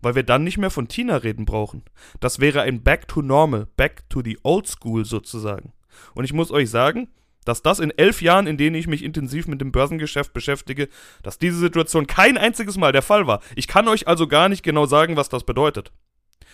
Weil 0.00 0.14
wir 0.14 0.24
dann 0.24 0.44
nicht 0.44 0.58
mehr 0.58 0.70
von 0.70 0.88
Tina 0.88 1.16
reden 1.16 1.44
brauchen. 1.44 1.84
Das 2.20 2.40
wäre 2.40 2.62
ein 2.62 2.82
Back 2.82 3.08
to 3.08 3.22
Normal, 3.22 3.68
Back 3.76 4.08
to 4.10 4.20
the 4.22 4.38
Old 4.42 4.66
School 4.66 5.04
sozusagen. 5.04 5.72
Und 6.14 6.24
ich 6.24 6.32
muss 6.32 6.50
euch 6.50 6.68
sagen, 6.70 7.08
dass 7.44 7.62
das 7.62 7.80
in 7.80 7.90
elf 7.90 8.22
Jahren, 8.22 8.46
in 8.46 8.56
denen 8.56 8.76
ich 8.76 8.86
mich 8.86 9.02
intensiv 9.02 9.46
mit 9.46 9.60
dem 9.60 9.72
Börsengeschäft 9.72 10.32
beschäftige, 10.32 10.88
dass 11.22 11.38
diese 11.38 11.58
Situation 11.58 12.06
kein 12.06 12.36
einziges 12.36 12.76
Mal 12.76 12.92
der 12.92 13.02
Fall 13.02 13.26
war. 13.26 13.40
Ich 13.56 13.68
kann 13.68 13.88
euch 13.88 14.06
also 14.06 14.26
gar 14.28 14.48
nicht 14.48 14.62
genau 14.62 14.86
sagen, 14.86 15.16
was 15.16 15.28
das 15.28 15.44
bedeutet. 15.44 15.92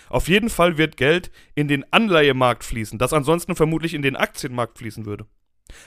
Auf 0.08 0.28
jeden 0.28 0.50
Fall 0.50 0.78
wird 0.78 0.96
Geld 0.96 1.30
in 1.54 1.68
den 1.68 1.84
Anleihemarkt 1.92 2.64
fließen, 2.64 2.98
das 2.98 3.12
ansonsten 3.12 3.56
vermutlich 3.56 3.94
in 3.94 4.02
den 4.02 4.16
Aktienmarkt 4.16 4.78
fließen 4.78 5.06
würde. 5.06 5.26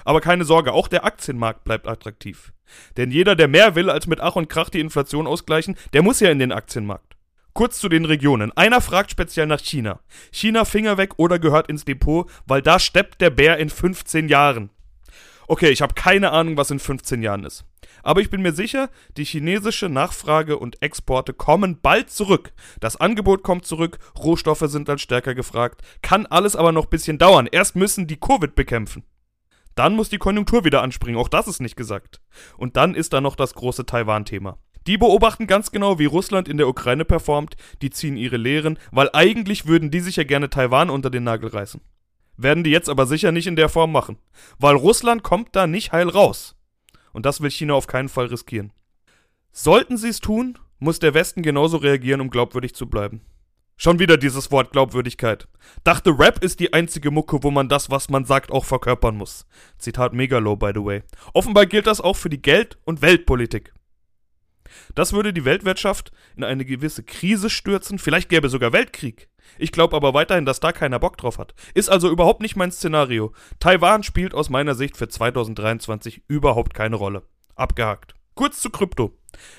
Aber 0.05 0.21
keine 0.21 0.45
Sorge, 0.45 0.73
auch 0.73 0.87
der 0.87 1.05
Aktienmarkt 1.05 1.63
bleibt 1.63 1.87
attraktiv. 1.87 2.53
Denn 2.97 3.11
jeder, 3.11 3.35
der 3.35 3.47
mehr 3.47 3.75
will, 3.75 3.89
als 3.89 4.07
mit 4.07 4.19
Ach 4.19 4.35
und 4.35 4.49
Krach 4.49 4.69
die 4.69 4.79
Inflation 4.79 5.27
ausgleichen, 5.27 5.75
der 5.93 6.03
muss 6.03 6.19
ja 6.19 6.29
in 6.29 6.39
den 6.39 6.51
Aktienmarkt. 6.51 7.15
Kurz 7.53 7.79
zu 7.79 7.89
den 7.89 8.05
Regionen. 8.05 8.55
Einer 8.55 8.79
fragt 8.79 9.11
speziell 9.11 9.45
nach 9.45 9.59
China. 9.59 9.99
China 10.31 10.63
Finger 10.63 10.97
weg 10.97 11.13
oder 11.17 11.37
gehört 11.37 11.67
ins 11.67 11.83
Depot, 11.83 12.29
weil 12.45 12.61
da 12.61 12.79
steppt 12.79 13.19
der 13.19 13.29
Bär 13.29 13.57
in 13.57 13.69
15 13.69 14.29
Jahren. 14.29 14.69
Okay, 15.51 15.69
ich 15.69 15.81
habe 15.81 15.95
keine 15.95 16.31
Ahnung, 16.31 16.55
was 16.55 16.71
in 16.71 16.79
15 16.79 17.21
Jahren 17.21 17.43
ist. 17.43 17.65
Aber 18.03 18.21
ich 18.21 18.29
bin 18.29 18.41
mir 18.41 18.53
sicher, 18.53 18.89
die 19.17 19.25
chinesische 19.25 19.89
Nachfrage 19.89 20.57
und 20.57 20.81
Exporte 20.81 21.33
kommen 21.33 21.81
bald 21.81 22.09
zurück. 22.09 22.53
Das 22.79 22.95
Angebot 22.95 23.43
kommt 23.43 23.65
zurück, 23.65 23.99
Rohstoffe 24.17 24.63
sind 24.67 24.87
dann 24.87 24.97
stärker 24.97 25.35
gefragt, 25.35 25.81
kann 26.01 26.25
alles 26.25 26.55
aber 26.55 26.71
noch 26.71 26.85
ein 26.85 26.89
bisschen 26.89 27.17
dauern. 27.17 27.49
Erst 27.51 27.75
müssen 27.75 28.07
die 28.07 28.15
Covid 28.15 28.55
bekämpfen. 28.55 29.03
Dann 29.75 29.93
muss 29.93 30.07
die 30.07 30.19
Konjunktur 30.19 30.63
wieder 30.63 30.81
anspringen, 30.81 31.19
auch 31.19 31.27
das 31.27 31.49
ist 31.49 31.59
nicht 31.59 31.75
gesagt. 31.75 32.21
Und 32.55 32.77
dann 32.77 32.95
ist 32.95 33.11
da 33.11 33.19
noch 33.19 33.35
das 33.35 33.53
große 33.53 33.85
Taiwan-Thema. 33.85 34.57
Die 34.87 34.97
beobachten 34.97 35.47
ganz 35.47 35.69
genau, 35.71 35.99
wie 35.99 36.05
Russland 36.05 36.47
in 36.47 36.59
der 36.59 36.69
Ukraine 36.69 37.03
performt, 37.03 37.57
die 37.81 37.89
ziehen 37.89 38.15
ihre 38.15 38.37
Lehren, 38.37 38.79
weil 38.91 39.09
eigentlich 39.11 39.65
würden 39.65 39.91
die 39.91 39.99
sich 39.99 40.15
ja 40.15 40.23
gerne 40.23 40.49
Taiwan 40.49 40.89
unter 40.89 41.09
den 41.09 41.25
Nagel 41.25 41.49
reißen. 41.49 41.81
Werden 42.41 42.63
die 42.63 42.71
jetzt 42.71 42.89
aber 42.89 43.05
sicher 43.05 43.31
nicht 43.31 43.45
in 43.45 43.55
der 43.55 43.69
Form 43.69 43.91
machen, 43.91 44.17
weil 44.57 44.75
Russland 44.75 45.21
kommt 45.21 45.55
da 45.55 45.67
nicht 45.67 45.91
heil 45.91 46.09
raus. 46.09 46.55
Und 47.13 47.25
das 47.25 47.41
will 47.41 47.51
China 47.51 47.75
auf 47.75 47.85
keinen 47.85 48.09
Fall 48.09 48.27
riskieren. 48.27 48.73
Sollten 49.51 49.95
sie 49.97 50.09
es 50.09 50.21
tun, 50.21 50.57
muss 50.79 50.97
der 50.97 51.13
Westen 51.13 51.43
genauso 51.43 51.77
reagieren, 51.77 52.21
um 52.21 52.31
glaubwürdig 52.31 52.73
zu 52.73 52.89
bleiben. 52.89 53.21
Schon 53.77 53.99
wieder 53.99 54.17
dieses 54.17 54.51
Wort 54.51 54.71
Glaubwürdigkeit. 54.71 55.47
Dachte, 55.83 56.17
Rap 56.17 56.43
ist 56.43 56.59
die 56.59 56.73
einzige 56.73 57.11
Mucke, 57.11 57.43
wo 57.43 57.51
man 57.51 57.69
das, 57.69 57.89
was 57.89 58.09
man 58.09 58.25
sagt, 58.25 58.51
auch 58.51 58.65
verkörpern 58.65 59.17
muss. 59.17 59.45
Zitat 59.77 60.13
Megalo, 60.13 60.55
by 60.55 60.71
the 60.73 60.83
way. 60.83 61.03
Offenbar 61.33 61.65
gilt 61.67 61.87
das 61.87 62.01
auch 62.01 62.15
für 62.15 62.29
die 62.29 62.41
Geld- 62.41 62.77
und 62.85 63.01
Weltpolitik. 63.01 63.73
Das 64.95 65.13
würde 65.13 65.33
die 65.33 65.45
Weltwirtschaft 65.45 66.11
in 66.35 66.43
eine 66.43 66.65
gewisse 66.65 67.03
Krise 67.03 67.49
stürzen, 67.49 67.99
vielleicht 67.99 68.29
gäbe 68.29 68.49
sogar 68.49 68.73
Weltkrieg. 68.73 69.29
Ich 69.57 69.71
glaube 69.71 69.95
aber 69.95 70.13
weiterhin, 70.13 70.45
dass 70.45 70.59
da 70.59 70.71
keiner 70.71 70.99
Bock 70.99 71.17
drauf 71.17 71.37
hat. 71.37 71.53
Ist 71.73 71.89
also 71.89 72.09
überhaupt 72.09 72.41
nicht 72.41 72.55
mein 72.55 72.71
Szenario. 72.71 73.33
Taiwan 73.59 74.03
spielt 74.03 74.33
aus 74.33 74.49
meiner 74.49 74.75
Sicht 74.75 74.97
für 74.97 75.07
2023 75.07 76.23
überhaupt 76.27 76.73
keine 76.73 76.95
Rolle. 76.95 77.23
Abgehakt. 77.55 78.15
Kurz 78.35 78.61
zu 78.61 78.69
Krypto. 78.69 79.17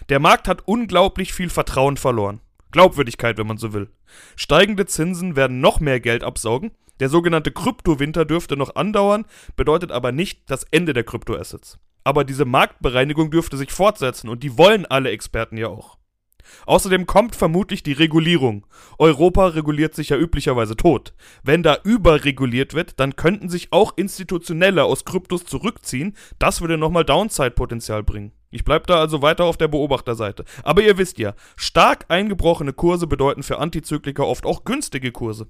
Der 0.08 0.18
Markt 0.18 0.48
hat 0.48 0.62
unglaublich 0.66 1.32
viel 1.32 1.50
Vertrauen 1.50 1.96
verloren. 1.96 2.40
Glaubwürdigkeit, 2.72 3.38
wenn 3.38 3.46
man 3.46 3.58
so 3.58 3.72
will. 3.72 3.90
Steigende 4.34 4.86
Zinsen 4.86 5.36
werden 5.36 5.60
noch 5.60 5.80
mehr 5.80 6.00
Geld 6.00 6.24
absaugen. 6.24 6.72
Der 7.00 7.08
sogenannte 7.08 7.52
Kryptowinter 7.52 8.24
dürfte 8.24 8.56
noch 8.56 8.76
andauern, 8.76 9.24
bedeutet 9.56 9.92
aber 9.92 10.12
nicht 10.12 10.50
das 10.50 10.64
Ende 10.70 10.92
der 10.92 11.04
Kryptoassets. 11.04 11.78
Aber 12.04 12.24
diese 12.24 12.44
Marktbereinigung 12.44 13.30
dürfte 13.30 13.56
sich 13.56 13.72
fortsetzen 13.72 14.28
und 14.28 14.42
die 14.42 14.58
wollen 14.58 14.86
alle 14.86 15.10
Experten 15.10 15.56
ja 15.56 15.68
auch. 15.68 15.98
Außerdem 16.66 17.06
kommt 17.06 17.36
vermutlich 17.36 17.82
die 17.82 17.92
Regulierung. 17.92 18.66
Europa 18.98 19.48
reguliert 19.48 19.94
sich 19.94 20.10
ja 20.10 20.16
üblicherweise 20.16 20.76
tot. 20.76 21.14
Wenn 21.42 21.62
da 21.62 21.78
überreguliert 21.84 22.74
wird, 22.74 22.98
dann 23.00 23.16
könnten 23.16 23.48
sich 23.48 23.72
auch 23.72 23.96
Institutionelle 23.96 24.84
aus 24.84 25.04
Kryptos 25.04 25.44
zurückziehen. 25.44 26.16
Das 26.38 26.60
würde 26.60 26.78
nochmal 26.78 27.04
Downside-Potenzial 27.04 28.02
bringen. 28.02 28.32
Ich 28.50 28.64
bleibe 28.64 28.86
da 28.86 29.00
also 29.00 29.22
weiter 29.22 29.44
auf 29.44 29.56
der 29.56 29.68
Beobachterseite. 29.68 30.44
Aber 30.62 30.82
ihr 30.82 30.98
wisst 30.98 31.18
ja, 31.18 31.34
stark 31.56 32.04
eingebrochene 32.08 32.72
Kurse 32.72 33.06
bedeuten 33.06 33.42
für 33.42 33.58
Antizykliker 33.58 34.26
oft 34.26 34.44
auch 34.44 34.64
günstige 34.64 35.10
Kurse. 35.10 35.48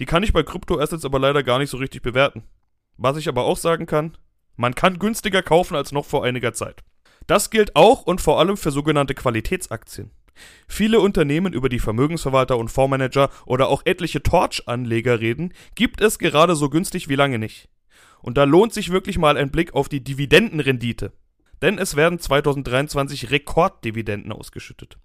Die 0.00 0.06
kann 0.06 0.22
ich 0.22 0.32
bei 0.32 0.42
Kryptoassets 0.42 1.04
aber 1.04 1.18
leider 1.18 1.42
gar 1.42 1.58
nicht 1.58 1.70
so 1.70 1.76
richtig 1.76 2.02
bewerten. 2.02 2.42
Was 2.96 3.16
ich 3.16 3.28
aber 3.28 3.44
auch 3.44 3.56
sagen 3.56 3.86
kann, 3.86 4.16
man 4.56 4.74
kann 4.74 4.98
günstiger 4.98 5.42
kaufen 5.42 5.76
als 5.76 5.92
noch 5.92 6.04
vor 6.04 6.24
einiger 6.24 6.52
Zeit. 6.52 6.82
Das 7.26 7.50
gilt 7.50 7.76
auch 7.76 8.02
und 8.02 8.20
vor 8.20 8.38
allem 8.38 8.56
für 8.56 8.70
sogenannte 8.70 9.14
Qualitätsaktien. 9.14 10.10
Viele 10.68 11.00
Unternehmen, 11.00 11.52
über 11.52 11.68
die 11.68 11.78
Vermögensverwalter 11.78 12.56
und 12.58 12.70
Fondsmanager 12.70 13.30
oder 13.46 13.68
auch 13.68 13.82
etliche 13.84 14.22
Torch-Anleger 14.22 15.20
reden, 15.20 15.52
gibt 15.74 16.00
es 16.00 16.18
gerade 16.18 16.56
so 16.56 16.70
günstig 16.70 17.08
wie 17.08 17.16
lange 17.16 17.38
nicht. 17.38 17.68
Und 18.20 18.38
da 18.38 18.44
lohnt 18.44 18.72
sich 18.72 18.90
wirklich 18.90 19.18
mal 19.18 19.36
ein 19.36 19.50
Blick 19.50 19.74
auf 19.74 19.88
die 19.88 20.02
Dividendenrendite. 20.02 21.12
Denn 21.60 21.78
es 21.78 21.96
werden 21.96 22.18
2023 22.18 23.30
Rekorddividenden 23.30 24.32
ausgeschüttet. 24.32 24.98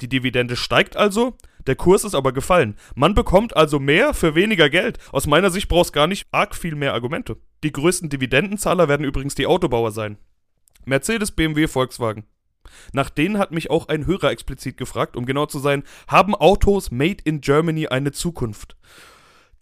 Die 0.00 0.08
Dividende 0.08 0.56
steigt 0.56 0.96
also, 0.96 1.36
der 1.66 1.76
Kurs 1.76 2.04
ist 2.04 2.14
aber 2.14 2.32
gefallen. 2.32 2.76
Man 2.94 3.14
bekommt 3.14 3.56
also 3.56 3.78
mehr 3.78 4.14
für 4.14 4.34
weniger 4.34 4.70
Geld. 4.70 4.98
Aus 5.12 5.26
meiner 5.26 5.50
Sicht 5.50 5.68
brauchst 5.68 5.92
gar 5.92 6.06
nicht 6.06 6.26
arg 6.32 6.54
viel 6.54 6.74
mehr 6.74 6.94
Argumente. 6.94 7.36
Die 7.62 7.72
größten 7.72 8.08
Dividendenzahler 8.08 8.88
werden 8.88 9.04
übrigens 9.04 9.34
die 9.34 9.46
Autobauer 9.46 9.92
sein. 9.92 10.18
Mercedes, 10.84 11.30
BMW, 11.30 11.68
Volkswagen. 11.68 12.24
Nach 12.92 13.10
denen 13.10 13.38
hat 13.38 13.52
mich 13.52 13.70
auch 13.70 13.88
ein 13.88 14.06
Hörer 14.06 14.30
explizit 14.30 14.76
gefragt, 14.76 15.16
um 15.16 15.26
genau 15.26 15.46
zu 15.46 15.58
sein, 15.58 15.82
haben 16.08 16.34
Autos 16.34 16.90
made 16.90 17.22
in 17.24 17.40
Germany 17.40 17.88
eine 17.88 18.12
Zukunft? 18.12 18.76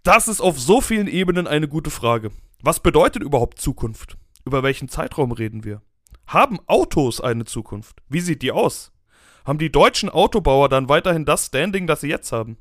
Das 0.02 0.28
ist 0.28 0.40
auf 0.40 0.58
so 0.58 0.80
vielen 0.80 1.08
Ebenen 1.08 1.46
eine 1.46 1.68
gute 1.68 1.90
Frage. 1.90 2.30
Was 2.62 2.80
bedeutet 2.80 3.22
überhaupt 3.22 3.60
Zukunft? 3.60 4.16
Über 4.44 4.62
welchen 4.62 4.88
Zeitraum 4.88 5.32
reden 5.32 5.64
wir? 5.64 5.82
Haben 6.26 6.58
Autos 6.66 7.20
eine 7.20 7.44
Zukunft? 7.44 7.98
Wie 8.08 8.20
sieht 8.20 8.42
die 8.42 8.52
aus? 8.52 8.92
Haben 9.44 9.58
die 9.58 9.72
deutschen 9.72 10.10
Autobauer 10.10 10.68
dann 10.68 10.88
weiterhin 10.88 11.24
das 11.24 11.46
Standing, 11.46 11.86
das 11.86 12.02
sie 12.02 12.08
jetzt 12.08 12.32
haben? 12.32 12.58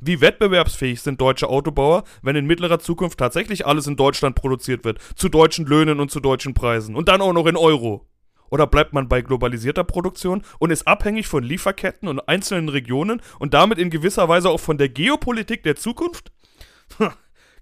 Wie 0.00 0.20
wettbewerbsfähig 0.20 1.00
sind 1.00 1.20
deutsche 1.20 1.48
Autobauer, 1.48 2.04
wenn 2.22 2.36
in 2.36 2.46
mittlerer 2.46 2.78
Zukunft 2.78 3.18
tatsächlich 3.18 3.66
alles 3.66 3.86
in 3.86 3.96
Deutschland 3.96 4.36
produziert 4.36 4.84
wird, 4.84 5.00
zu 5.16 5.28
deutschen 5.28 5.66
Löhnen 5.66 6.00
und 6.00 6.10
zu 6.10 6.20
deutschen 6.20 6.54
Preisen 6.54 6.96
und 6.96 7.08
dann 7.08 7.20
auch 7.20 7.32
noch 7.32 7.46
in 7.46 7.56
Euro? 7.56 8.06
Oder 8.50 8.66
bleibt 8.66 8.92
man 8.92 9.08
bei 9.08 9.22
globalisierter 9.22 9.84
Produktion 9.84 10.42
und 10.58 10.70
ist 10.70 10.86
abhängig 10.86 11.26
von 11.26 11.42
Lieferketten 11.42 12.08
und 12.08 12.20
einzelnen 12.28 12.68
Regionen 12.68 13.20
und 13.38 13.54
damit 13.54 13.78
in 13.78 13.90
gewisser 13.90 14.28
Weise 14.28 14.50
auch 14.50 14.60
von 14.60 14.78
der 14.78 14.88
Geopolitik 14.88 15.62
der 15.62 15.76
Zukunft? 15.76 16.32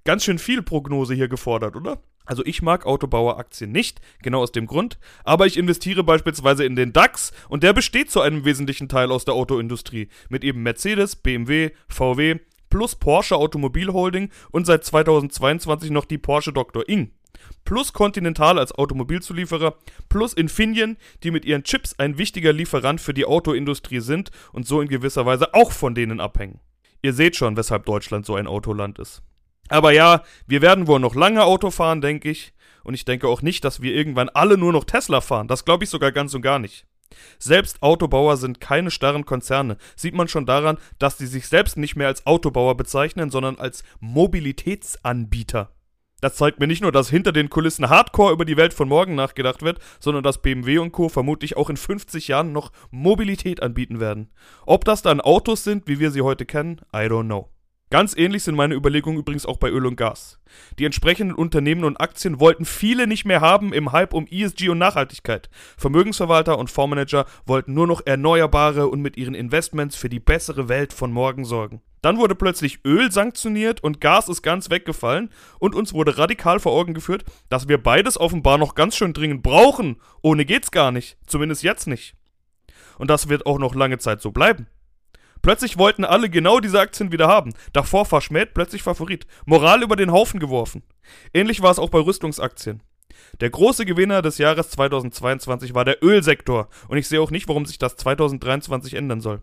Ganz 0.04 0.24
schön 0.24 0.38
viel 0.38 0.62
Prognose 0.62 1.14
hier 1.14 1.28
gefordert, 1.28 1.74
oder? 1.74 2.00
Also 2.26 2.44
ich 2.44 2.60
mag 2.60 2.86
Autobaueraktien 2.86 3.70
nicht, 3.70 4.00
genau 4.20 4.42
aus 4.42 4.52
dem 4.52 4.66
Grund, 4.66 4.98
aber 5.24 5.46
ich 5.46 5.56
investiere 5.56 6.02
beispielsweise 6.02 6.64
in 6.64 6.74
den 6.74 6.92
DAX 6.92 7.32
und 7.48 7.62
der 7.62 7.72
besteht 7.72 8.10
zu 8.10 8.20
einem 8.20 8.44
wesentlichen 8.44 8.88
Teil 8.88 9.12
aus 9.12 9.24
der 9.24 9.34
Autoindustrie, 9.34 10.08
mit 10.28 10.42
eben 10.42 10.62
Mercedes, 10.62 11.16
BMW, 11.16 11.70
VW 11.88 12.40
plus 12.68 12.96
Porsche 12.96 13.36
Automobil 13.36 13.92
Holding 13.92 14.30
und 14.50 14.66
seit 14.66 14.84
2022 14.84 15.90
noch 15.90 16.04
die 16.04 16.18
Porsche 16.18 16.52
Dr. 16.52 16.88
Ing. 16.88 17.12
Plus 17.64 17.92
Continental 17.92 18.58
als 18.58 18.72
Automobilzulieferer, 18.72 19.76
plus 20.08 20.32
Infineon, 20.32 20.96
die 21.22 21.30
mit 21.30 21.44
ihren 21.44 21.64
Chips 21.64 21.94
ein 21.98 22.18
wichtiger 22.18 22.52
Lieferant 22.52 23.00
für 23.00 23.14
die 23.14 23.24
Autoindustrie 23.24 24.00
sind 24.00 24.30
und 24.52 24.66
so 24.66 24.80
in 24.80 24.88
gewisser 24.88 25.26
Weise 25.26 25.54
auch 25.54 25.72
von 25.72 25.94
denen 25.94 26.20
abhängen. 26.20 26.60
Ihr 27.02 27.12
seht 27.12 27.36
schon, 27.36 27.56
weshalb 27.56 27.86
Deutschland 27.86 28.26
so 28.26 28.34
ein 28.36 28.46
Autoland 28.46 28.98
ist. 28.98 29.22
Aber 29.68 29.92
ja, 29.92 30.22
wir 30.46 30.62
werden 30.62 30.86
wohl 30.86 31.00
noch 31.00 31.14
lange 31.14 31.44
Auto 31.44 31.70
fahren, 31.70 32.00
denke 32.00 32.30
ich. 32.30 32.52
Und 32.84 32.94
ich 32.94 33.04
denke 33.04 33.26
auch 33.28 33.42
nicht, 33.42 33.64
dass 33.64 33.82
wir 33.82 33.92
irgendwann 33.92 34.28
alle 34.28 34.56
nur 34.56 34.72
noch 34.72 34.84
Tesla 34.84 35.20
fahren. 35.20 35.48
Das 35.48 35.64
glaube 35.64 35.84
ich 35.84 35.90
sogar 35.90 36.12
ganz 36.12 36.34
und 36.34 36.42
gar 36.42 36.60
nicht. 36.60 36.86
Selbst 37.38 37.82
Autobauer 37.82 38.36
sind 38.36 38.60
keine 38.60 38.90
starren 38.90 39.26
Konzerne. 39.26 39.76
Sieht 39.96 40.14
man 40.14 40.28
schon 40.28 40.46
daran, 40.46 40.78
dass 40.98 41.18
sie 41.18 41.26
sich 41.26 41.48
selbst 41.48 41.76
nicht 41.76 41.96
mehr 41.96 42.08
als 42.08 42.26
Autobauer 42.26 42.76
bezeichnen, 42.76 43.30
sondern 43.30 43.58
als 43.58 43.82
Mobilitätsanbieter. 44.00 45.70
Das 46.26 46.34
zeigt 46.34 46.58
mir 46.58 46.66
nicht 46.66 46.82
nur, 46.82 46.90
dass 46.90 47.08
hinter 47.08 47.30
den 47.30 47.50
Kulissen 47.50 47.88
Hardcore 47.88 48.32
über 48.32 48.44
die 48.44 48.56
Welt 48.56 48.74
von 48.74 48.88
morgen 48.88 49.14
nachgedacht 49.14 49.62
wird, 49.62 49.78
sondern 50.00 50.24
dass 50.24 50.42
BMW 50.42 50.78
und 50.78 50.90
Co. 50.90 51.08
vermutlich 51.08 51.56
auch 51.56 51.70
in 51.70 51.76
50 51.76 52.26
Jahren 52.26 52.50
noch 52.50 52.72
Mobilität 52.90 53.62
anbieten 53.62 54.00
werden. 54.00 54.32
Ob 54.66 54.84
das 54.84 55.02
dann 55.02 55.20
Autos 55.20 55.62
sind, 55.62 55.86
wie 55.86 56.00
wir 56.00 56.10
sie 56.10 56.22
heute 56.22 56.44
kennen, 56.44 56.80
I 56.92 57.06
don't 57.06 57.26
know. 57.26 57.48
Ganz 57.88 58.16
ähnlich 58.16 58.42
sind 58.42 58.56
meine 58.56 58.74
Überlegungen 58.74 59.20
übrigens 59.20 59.46
auch 59.46 59.58
bei 59.58 59.70
Öl 59.70 59.86
und 59.86 59.94
Gas. 59.94 60.40
Die 60.80 60.84
entsprechenden 60.84 61.36
Unternehmen 61.36 61.84
und 61.84 62.00
Aktien 62.00 62.40
wollten 62.40 62.64
viele 62.64 63.06
nicht 63.06 63.24
mehr 63.24 63.40
haben 63.40 63.72
im 63.72 63.92
Hype 63.92 64.12
um 64.12 64.26
ESG 64.26 64.70
und 64.70 64.78
Nachhaltigkeit. 64.78 65.48
Vermögensverwalter 65.76 66.58
und 66.58 66.68
Fondsmanager 66.68 67.26
wollten 67.44 67.74
nur 67.74 67.86
noch 67.86 68.04
erneuerbare 68.04 68.88
und 68.88 69.02
mit 69.02 69.16
ihren 69.16 69.36
Investments 69.36 69.94
für 69.94 70.08
die 70.08 70.18
bessere 70.18 70.68
Welt 70.68 70.92
von 70.92 71.12
morgen 71.12 71.44
sorgen. 71.44 71.80
Dann 72.02 72.18
wurde 72.18 72.34
plötzlich 72.34 72.84
Öl 72.84 73.12
sanktioniert 73.12 73.84
und 73.84 74.00
Gas 74.00 74.28
ist 74.28 74.42
ganz 74.42 74.68
weggefallen 74.68 75.30
und 75.60 75.76
uns 75.76 75.92
wurde 75.92 76.18
radikal 76.18 76.58
vor 76.58 76.72
Augen 76.72 76.92
geführt, 76.92 77.24
dass 77.50 77.68
wir 77.68 77.80
beides 77.80 78.18
offenbar 78.18 78.58
noch 78.58 78.74
ganz 78.74 78.96
schön 78.96 79.12
dringend 79.12 79.44
brauchen. 79.44 80.00
Ohne 80.22 80.44
geht's 80.44 80.72
gar 80.72 80.90
nicht. 80.90 81.18
Zumindest 81.26 81.62
jetzt 81.62 81.86
nicht. 81.86 82.16
Und 82.98 83.10
das 83.10 83.28
wird 83.28 83.46
auch 83.46 83.58
noch 83.58 83.76
lange 83.76 83.98
Zeit 83.98 84.20
so 84.20 84.32
bleiben. 84.32 84.66
Plötzlich 85.42 85.78
wollten 85.78 86.04
alle 86.04 86.28
genau 86.28 86.60
diese 86.60 86.80
Aktien 86.80 87.12
wieder 87.12 87.28
haben. 87.28 87.54
Davor 87.72 88.04
verschmäht, 88.04 88.54
plötzlich 88.54 88.82
Favorit. 88.82 89.26
Moral 89.44 89.82
über 89.82 89.96
den 89.96 90.12
Haufen 90.12 90.40
geworfen. 90.40 90.82
Ähnlich 91.32 91.62
war 91.62 91.70
es 91.70 91.78
auch 91.78 91.90
bei 91.90 92.00
Rüstungsaktien. 92.00 92.82
Der 93.40 93.50
große 93.50 93.84
Gewinner 93.84 94.22
des 94.22 94.38
Jahres 94.38 94.70
2022 94.70 95.74
war 95.74 95.84
der 95.84 96.02
Ölsektor 96.02 96.68
und 96.88 96.96
ich 96.96 97.08
sehe 97.08 97.20
auch 97.20 97.30
nicht, 97.30 97.48
warum 97.48 97.66
sich 97.66 97.78
das 97.78 97.96
2023 97.96 98.94
ändern 98.94 99.20
soll. 99.20 99.42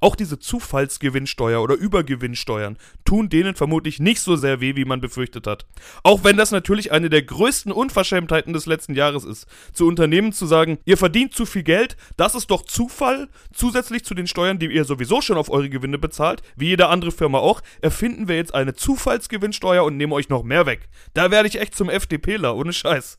Auch 0.00 0.14
diese 0.14 0.38
Zufallsgewinnsteuer 0.38 1.60
oder 1.60 1.74
Übergewinnsteuern 1.74 2.78
tun 3.04 3.28
denen 3.28 3.56
vermutlich 3.56 3.98
nicht 3.98 4.20
so 4.20 4.36
sehr 4.36 4.60
weh, 4.60 4.76
wie 4.76 4.84
man 4.84 5.00
befürchtet 5.00 5.48
hat. 5.48 5.66
Auch 6.04 6.22
wenn 6.22 6.36
das 6.36 6.52
natürlich 6.52 6.92
eine 6.92 7.10
der 7.10 7.22
größten 7.22 7.72
Unverschämtheiten 7.72 8.52
des 8.52 8.66
letzten 8.66 8.94
Jahres 8.94 9.24
ist. 9.24 9.48
Zu 9.72 9.88
Unternehmen 9.88 10.32
zu 10.32 10.46
sagen, 10.46 10.78
ihr 10.84 10.96
verdient 10.96 11.34
zu 11.34 11.46
viel 11.46 11.64
Geld, 11.64 11.96
das 12.16 12.36
ist 12.36 12.52
doch 12.52 12.62
Zufall, 12.62 13.28
zusätzlich 13.52 14.04
zu 14.04 14.14
den 14.14 14.28
Steuern, 14.28 14.60
die 14.60 14.66
ihr 14.66 14.84
sowieso 14.84 15.20
schon 15.20 15.36
auf 15.36 15.50
eure 15.50 15.68
Gewinne 15.68 15.98
bezahlt, 15.98 16.42
wie 16.54 16.68
jede 16.68 16.86
andere 16.88 17.10
Firma 17.10 17.38
auch, 17.38 17.60
erfinden 17.82 18.28
wir 18.28 18.36
jetzt 18.36 18.54
eine 18.54 18.74
Zufallsgewinnsteuer 18.74 19.82
und 19.82 19.96
nehmen 19.96 20.12
euch 20.12 20.28
noch 20.28 20.44
mehr 20.44 20.64
weg. 20.66 20.88
Da 21.14 21.32
werde 21.32 21.48
ich 21.48 21.60
echt 21.60 21.74
zum 21.74 21.90
FDPler, 21.90 22.54
ohne 22.54 22.72
Scheiß. 22.72 23.18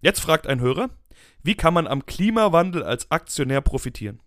Jetzt 0.00 0.20
fragt 0.20 0.46
ein 0.46 0.60
Hörer, 0.60 0.88
wie 1.42 1.54
kann 1.54 1.74
man 1.74 1.86
am 1.86 2.06
Klimawandel 2.06 2.82
als 2.82 3.10
Aktionär 3.10 3.60
profitieren? 3.60 4.20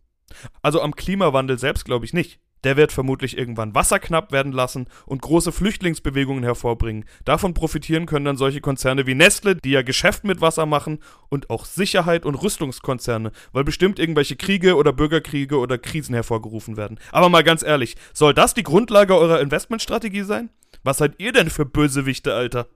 Also 0.62 0.82
am 0.82 0.96
Klimawandel 0.96 1.58
selbst 1.58 1.86
glaube 1.86 2.06
ich 2.06 2.14
nicht. 2.14 2.40
Der 2.64 2.76
wird 2.76 2.92
vermutlich 2.92 3.38
irgendwann 3.38 3.76
wasserknapp 3.76 4.32
werden 4.32 4.52
lassen 4.52 4.88
und 5.06 5.22
große 5.22 5.52
Flüchtlingsbewegungen 5.52 6.44
hervorbringen. 6.44 7.06
Davon 7.24 7.54
profitieren 7.54 8.08
können 8.08 8.26
dann 8.26 8.38
solche 8.38 8.62
Konzerne 8.62 9.06
wie 9.06 9.14
Nestle, 9.14 9.56
die 9.56 9.72
ja 9.72 9.84
Geschäft 9.84 10.24
mit 10.24 10.42
Wasser 10.42 10.66
machen, 10.66 11.00
und 11.30 11.50
auch 11.50 11.66
Sicherheit 11.66 12.26
und 12.26 12.36
Rüstungskonzerne, 12.36 13.32
weil 13.52 13.64
bestimmt 13.64 14.00
irgendwelche 14.00 14.36
Kriege 14.36 14.76
oder 14.76 14.92
Bürgerkriege 14.92 15.58
oder 15.58 15.78
Krisen 15.78 16.16
hervorgerufen 16.16 16.78
werden. 16.78 17.00
Aber 17.12 17.30
mal 17.30 17.44
ganz 17.44 17.64
ehrlich, 17.64 17.96
soll 18.14 18.34
das 18.34 18.54
die 18.54 18.64
Grundlage 18.64 19.16
eurer 19.16 19.40
Investmentstrategie 19.40 20.24
sein? 20.24 20.50
Was 20.84 20.98
seid 20.98 21.20
ihr 21.20 21.34
denn 21.34 21.50
für 21.50 21.66
Bösewichte, 21.66 22.34
Alter? 22.34 22.68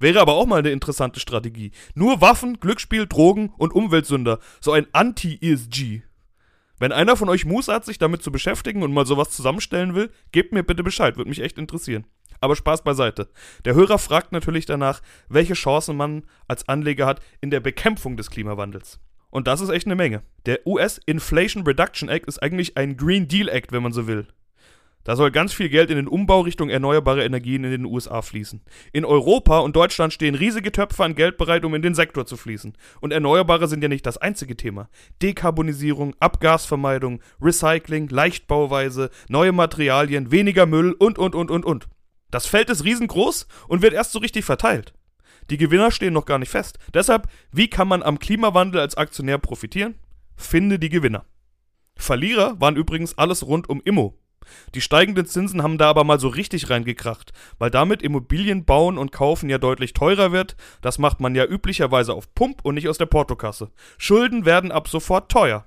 Wäre 0.00 0.20
aber 0.20 0.34
auch 0.34 0.46
mal 0.46 0.58
eine 0.58 0.70
interessante 0.70 1.20
Strategie. 1.20 1.72
Nur 1.94 2.20
Waffen, 2.20 2.60
Glücksspiel, 2.60 3.06
Drogen 3.06 3.52
und 3.58 3.72
Umweltsünder. 3.72 4.38
So 4.60 4.72
ein 4.72 4.86
Anti-ESG. 4.92 6.02
Wenn 6.78 6.92
einer 6.92 7.16
von 7.16 7.28
euch 7.28 7.44
Muße 7.44 7.72
hat, 7.72 7.84
sich 7.84 7.98
damit 7.98 8.22
zu 8.22 8.30
beschäftigen 8.30 8.82
und 8.82 8.92
mal 8.92 9.06
sowas 9.06 9.30
zusammenstellen 9.30 9.94
will, 9.94 10.10
gebt 10.32 10.52
mir 10.52 10.62
bitte 10.62 10.84
Bescheid, 10.84 11.16
würde 11.16 11.28
mich 11.28 11.42
echt 11.42 11.58
interessieren. 11.58 12.06
Aber 12.40 12.54
Spaß 12.54 12.84
beiseite. 12.84 13.28
Der 13.64 13.74
Hörer 13.74 13.98
fragt 13.98 14.32
natürlich 14.32 14.64
danach, 14.64 15.00
welche 15.28 15.54
Chancen 15.54 15.96
man 15.96 16.22
als 16.46 16.68
Anleger 16.68 17.06
hat 17.06 17.20
in 17.40 17.50
der 17.50 17.60
Bekämpfung 17.60 18.16
des 18.16 18.30
Klimawandels. 18.30 19.00
Und 19.30 19.46
das 19.46 19.60
ist 19.60 19.70
echt 19.70 19.86
eine 19.86 19.96
Menge. 19.96 20.22
Der 20.46 20.66
US 20.66 21.00
Inflation 21.04 21.64
Reduction 21.64 22.08
Act 22.08 22.26
ist 22.26 22.42
eigentlich 22.42 22.76
ein 22.76 22.96
Green 22.96 23.28
Deal 23.28 23.48
Act, 23.48 23.72
wenn 23.72 23.82
man 23.82 23.92
so 23.92 24.06
will. 24.06 24.28
Da 25.04 25.16
soll 25.16 25.30
ganz 25.30 25.54
viel 25.54 25.68
Geld 25.68 25.90
in 25.90 25.96
den 25.96 26.08
Umbau 26.08 26.40
Richtung 26.40 26.68
erneuerbare 26.68 27.24
Energien 27.24 27.64
in 27.64 27.70
den 27.70 27.84
USA 27.86 28.20
fließen. 28.20 28.60
In 28.92 29.04
Europa 29.04 29.60
und 29.60 29.74
Deutschland 29.74 30.12
stehen 30.12 30.34
riesige 30.34 30.70
Töpfe 30.70 31.02
an 31.02 31.14
Geld 31.14 31.38
bereit, 31.38 31.64
um 31.64 31.74
in 31.74 31.82
den 31.82 31.94
Sektor 31.94 32.26
zu 32.26 32.36
fließen. 32.36 32.76
Und 33.00 33.12
Erneuerbare 33.12 33.68
sind 33.68 33.82
ja 33.82 33.88
nicht 33.88 34.04
das 34.04 34.18
einzige 34.18 34.56
Thema. 34.56 34.90
Dekarbonisierung, 35.22 36.14
Abgasvermeidung, 36.20 37.22
Recycling, 37.40 38.08
Leichtbauweise, 38.08 39.10
neue 39.28 39.52
Materialien, 39.52 40.30
weniger 40.30 40.66
Müll 40.66 40.92
und, 40.92 41.18
und, 41.18 41.34
und, 41.34 41.50
und, 41.50 41.64
und. 41.64 41.88
Das 42.30 42.46
Feld 42.46 42.68
ist 42.68 42.84
riesengroß 42.84 43.46
und 43.68 43.80
wird 43.80 43.94
erst 43.94 44.12
so 44.12 44.18
richtig 44.18 44.44
verteilt. 44.44 44.92
Die 45.48 45.56
Gewinner 45.56 45.90
stehen 45.90 46.12
noch 46.12 46.26
gar 46.26 46.38
nicht 46.38 46.50
fest. 46.50 46.78
Deshalb, 46.92 47.28
wie 47.50 47.70
kann 47.70 47.88
man 47.88 48.02
am 48.02 48.18
Klimawandel 48.18 48.80
als 48.80 48.96
Aktionär 48.96 49.38
profitieren? 49.38 49.94
Finde 50.36 50.78
die 50.78 50.90
Gewinner. 50.90 51.24
Verlierer 51.96 52.60
waren 52.60 52.76
übrigens 52.76 53.16
alles 53.16 53.46
rund 53.46 53.68
um 53.68 53.80
Immo. 53.84 54.18
Die 54.74 54.80
steigenden 54.80 55.26
Zinsen 55.26 55.62
haben 55.62 55.78
da 55.78 55.88
aber 55.90 56.04
mal 56.04 56.20
so 56.20 56.28
richtig 56.28 56.70
reingekracht, 56.70 57.32
weil 57.58 57.70
damit 57.70 58.02
Immobilien 58.02 58.64
bauen 58.64 58.98
und 58.98 59.12
kaufen 59.12 59.48
ja 59.48 59.58
deutlich 59.58 59.92
teurer 59.92 60.32
wird. 60.32 60.56
Das 60.82 60.98
macht 60.98 61.20
man 61.20 61.34
ja 61.34 61.44
üblicherweise 61.44 62.14
auf 62.14 62.34
Pump 62.34 62.64
und 62.64 62.74
nicht 62.74 62.88
aus 62.88 62.98
der 62.98 63.06
Portokasse. 63.06 63.70
Schulden 63.96 64.44
werden 64.44 64.72
ab 64.72 64.88
sofort 64.88 65.30
teuer. 65.30 65.66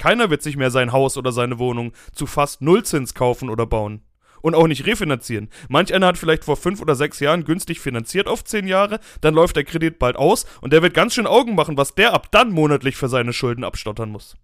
Keiner 0.00 0.30
wird 0.30 0.42
sich 0.42 0.56
mehr 0.56 0.70
sein 0.70 0.92
Haus 0.92 1.16
oder 1.16 1.32
seine 1.32 1.58
Wohnung 1.58 1.92
zu 2.12 2.26
fast 2.26 2.62
Nullzins 2.62 3.14
kaufen 3.14 3.50
oder 3.50 3.66
bauen. 3.66 4.02
Und 4.40 4.56
auch 4.56 4.66
nicht 4.66 4.86
refinanzieren. 4.86 5.50
Manch 5.68 5.94
einer 5.94 6.08
hat 6.08 6.18
vielleicht 6.18 6.44
vor 6.44 6.56
fünf 6.56 6.80
oder 6.82 6.96
sechs 6.96 7.20
Jahren 7.20 7.44
günstig 7.44 7.78
finanziert 7.80 8.26
auf 8.26 8.42
zehn 8.42 8.66
Jahre, 8.66 8.98
dann 9.20 9.34
läuft 9.34 9.54
der 9.54 9.62
Kredit 9.62 10.00
bald 10.00 10.16
aus 10.16 10.46
und 10.60 10.72
der 10.72 10.82
wird 10.82 10.94
ganz 10.94 11.14
schön 11.14 11.28
Augen 11.28 11.54
machen, 11.54 11.76
was 11.76 11.94
der 11.94 12.12
ab 12.12 12.32
dann 12.32 12.50
monatlich 12.50 12.96
für 12.96 13.08
seine 13.08 13.32
Schulden 13.32 13.62
abstottern 13.62 14.10
muss. 14.10 14.36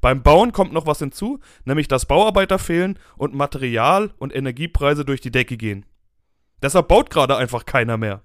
Beim 0.00 0.22
Bauen 0.22 0.52
kommt 0.52 0.72
noch 0.72 0.86
was 0.86 0.98
hinzu, 0.98 1.40
nämlich 1.64 1.88
dass 1.88 2.06
Bauarbeiter 2.06 2.58
fehlen 2.58 2.98
und 3.16 3.34
Material- 3.34 4.12
und 4.18 4.34
Energiepreise 4.34 5.04
durch 5.04 5.20
die 5.20 5.30
Decke 5.30 5.56
gehen. 5.56 5.86
Deshalb 6.62 6.88
baut 6.88 7.10
gerade 7.10 7.36
einfach 7.36 7.66
keiner 7.66 7.96
mehr. 7.96 8.22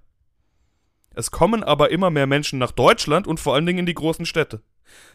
Es 1.15 1.32
kommen 1.32 1.63
aber 1.63 1.91
immer 1.91 2.10
mehr 2.10 2.28
Menschen 2.28 2.60
nach 2.60 2.72
Deutschland 2.72 3.28
und 3.28 3.39
vor 3.39 3.56
allen 3.56 3.65
Dingen 3.65 3.80
in 3.80 3.86
die 3.86 3.93
großen 3.93 4.26
Städte. 4.26 4.62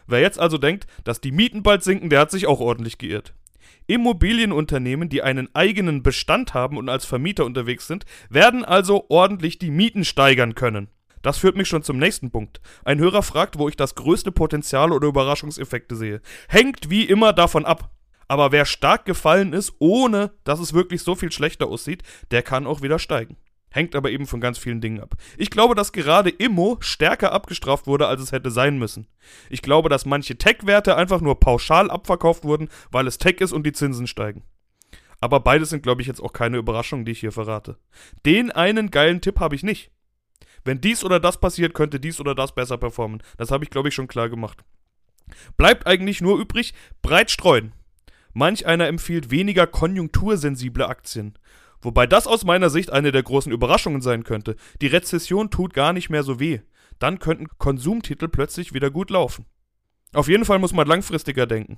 Wer 0.07 0.21
jetzt 0.21 0.39
also 0.39 0.57
denkt, 0.57 0.87
dass 1.03 1.21
die 1.21 1.31
Mieten 1.31 1.63
bald 1.63 1.83
sinken, 1.83 2.09
der 2.09 2.19
hat 2.19 2.31
sich 2.31 2.47
auch 2.47 2.59
ordentlich 2.59 2.97
geirrt. 2.97 3.33
Immobilienunternehmen, 3.87 5.09
die 5.09 5.21
einen 5.21 5.53
eigenen 5.53 6.03
Bestand 6.03 6.53
haben 6.53 6.77
und 6.77 6.89
als 6.89 7.05
Vermieter 7.05 7.45
unterwegs 7.45 7.87
sind, 7.87 8.05
werden 8.29 8.65
also 8.65 9.05
ordentlich 9.09 9.59
die 9.59 9.71
Mieten 9.71 10.05
steigern 10.05 10.55
können. 10.55 10.89
Das 11.25 11.39
führt 11.39 11.55
mich 11.57 11.67
schon 11.67 11.81
zum 11.81 11.97
nächsten 11.97 12.29
Punkt. 12.29 12.61
Ein 12.83 12.99
Hörer 12.99 13.23
fragt, 13.23 13.57
wo 13.57 13.67
ich 13.67 13.75
das 13.75 13.95
größte 13.95 14.31
Potenzial 14.31 14.91
oder 14.91 15.07
Überraschungseffekte 15.07 15.95
sehe. 15.95 16.21
Hängt 16.47 16.91
wie 16.91 17.03
immer 17.03 17.33
davon 17.33 17.65
ab. 17.65 17.89
Aber 18.27 18.51
wer 18.51 18.65
stark 18.65 19.05
gefallen 19.05 19.51
ist, 19.51 19.73
ohne 19.79 20.33
dass 20.43 20.59
es 20.59 20.75
wirklich 20.75 21.01
so 21.01 21.15
viel 21.15 21.31
schlechter 21.31 21.65
aussieht, 21.65 22.03
der 22.29 22.43
kann 22.43 22.67
auch 22.67 22.83
wieder 22.83 22.99
steigen. 22.99 23.37
Hängt 23.71 23.95
aber 23.95 24.11
eben 24.11 24.27
von 24.27 24.39
ganz 24.39 24.59
vielen 24.59 24.81
Dingen 24.81 24.99
ab. 24.99 25.15
Ich 25.35 25.49
glaube, 25.49 25.73
dass 25.73 25.93
gerade 25.93 26.29
Immo 26.29 26.77
stärker 26.79 27.31
abgestraft 27.31 27.87
wurde, 27.87 28.05
als 28.05 28.21
es 28.21 28.31
hätte 28.31 28.51
sein 28.51 28.77
müssen. 28.77 29.07
Ich 29.49 29.63
glaube, 29.63 29.89
dass 29.89 30.05
manche 30.05 30.37
Tech-Werte 30.37 30.95
einfach 30.95 31.21
nur 31.21 31.39
pauschal 31.39 31.89
abverkauft 31.89 32.43
wurden, 32.43 32.69
weil 32.91 33.07
es 33.07 33.17
Tech 33.17 33.41
ist 33.41 33.51
und 33.51 33.65
die 33.65 33.73
Zinsen 33.73 34.05
steigen. 34.05 34.43
Aber 35.21 35.39
beides 35.39 35.71
sind, 35.71 35.81
glaube 35.81 36.03
ich, 36.03 36.07
jetzt 36.07 36.21
auch 36.21 36.33
keine 36.33 36.57
Überraschungen, 36.57 37.03
die 37.03 37.13
ich 37.13 37.19
hier 37.21 37.31
verrate. 37.31 37.79
Den 38.27 38.51
einen 38.51 38.91
geilen 38.91 39.21
Tipp 39.21 39.39
habe 39.39 39.55
ich 39.55 39.63
nicht. 39.63 39.89
Wenn 40.65 40.81
dies 40.81 41.03
oder 41.03 41.19
das 41.19 41.39
passiert, 41.39 41.73
könnte 41.73 41.99
dies 41.99 42.19
oder 42.19 42.35
das 42.35 42.53
besser 42.53 42.77
performen. 42.77 43.21
Das 43.37 43.51
habe 43.51 43.63
ich, 43.63 43.69
glaube 43.69 43.89
ich, 43.89 43.95
schon 43.95 44.07
klar 44.07 44.29
gemacht. 44.29 44.65
Bleibt 45.57 45.87
eigentlich 45.87 46.21
nur 46.21 46.39
übrig, 46.39 46.73
breit 47.01 47.31
streuen. 47.31 47.73
Manch 48.33 48.65
einer 48.65 48.87
empfiehlt 48.87 49.31
weniger 49.31 49.67
konjunktursensible 49.67 50.87
Aktien. 50.87 51.37
Wobei 51.81 52.07
das 52.07 52.27
aus 52.27 52.43
meiner 52.43 52.69
Sicht 52.69 52.91
eine 52.91 53.11
der 53.11 53.23
großen 53.23 53.51
Überraschungen 53.51 54.01
sein 54.01 54.23
könnte. 54.23 54.55
Die 54.81 54.87
Rezession 54.87 55.51
tut 55.51 55.73
gar 55.73 55.93
nicht 55.93 56.09
mehr 56.09 56.23
so 56.23 56.39
weh. 56.39 56.59
Dann 56.99 57.19
könnten 57.19 57.47
Konsumtitel 57.57 58.27
plötzlich 58.27 58.73
wieder 58.73 58.89
gut 58.89 59.09
laufen. 59.09 59.45
Auf 60.13 60.27
jeden 60.27 60.45
Fall 60.45 60.59
muss 60.59 60.73
man 60.73 60.87
langfristiger 60.87 61.45
denken. 61.45 61.77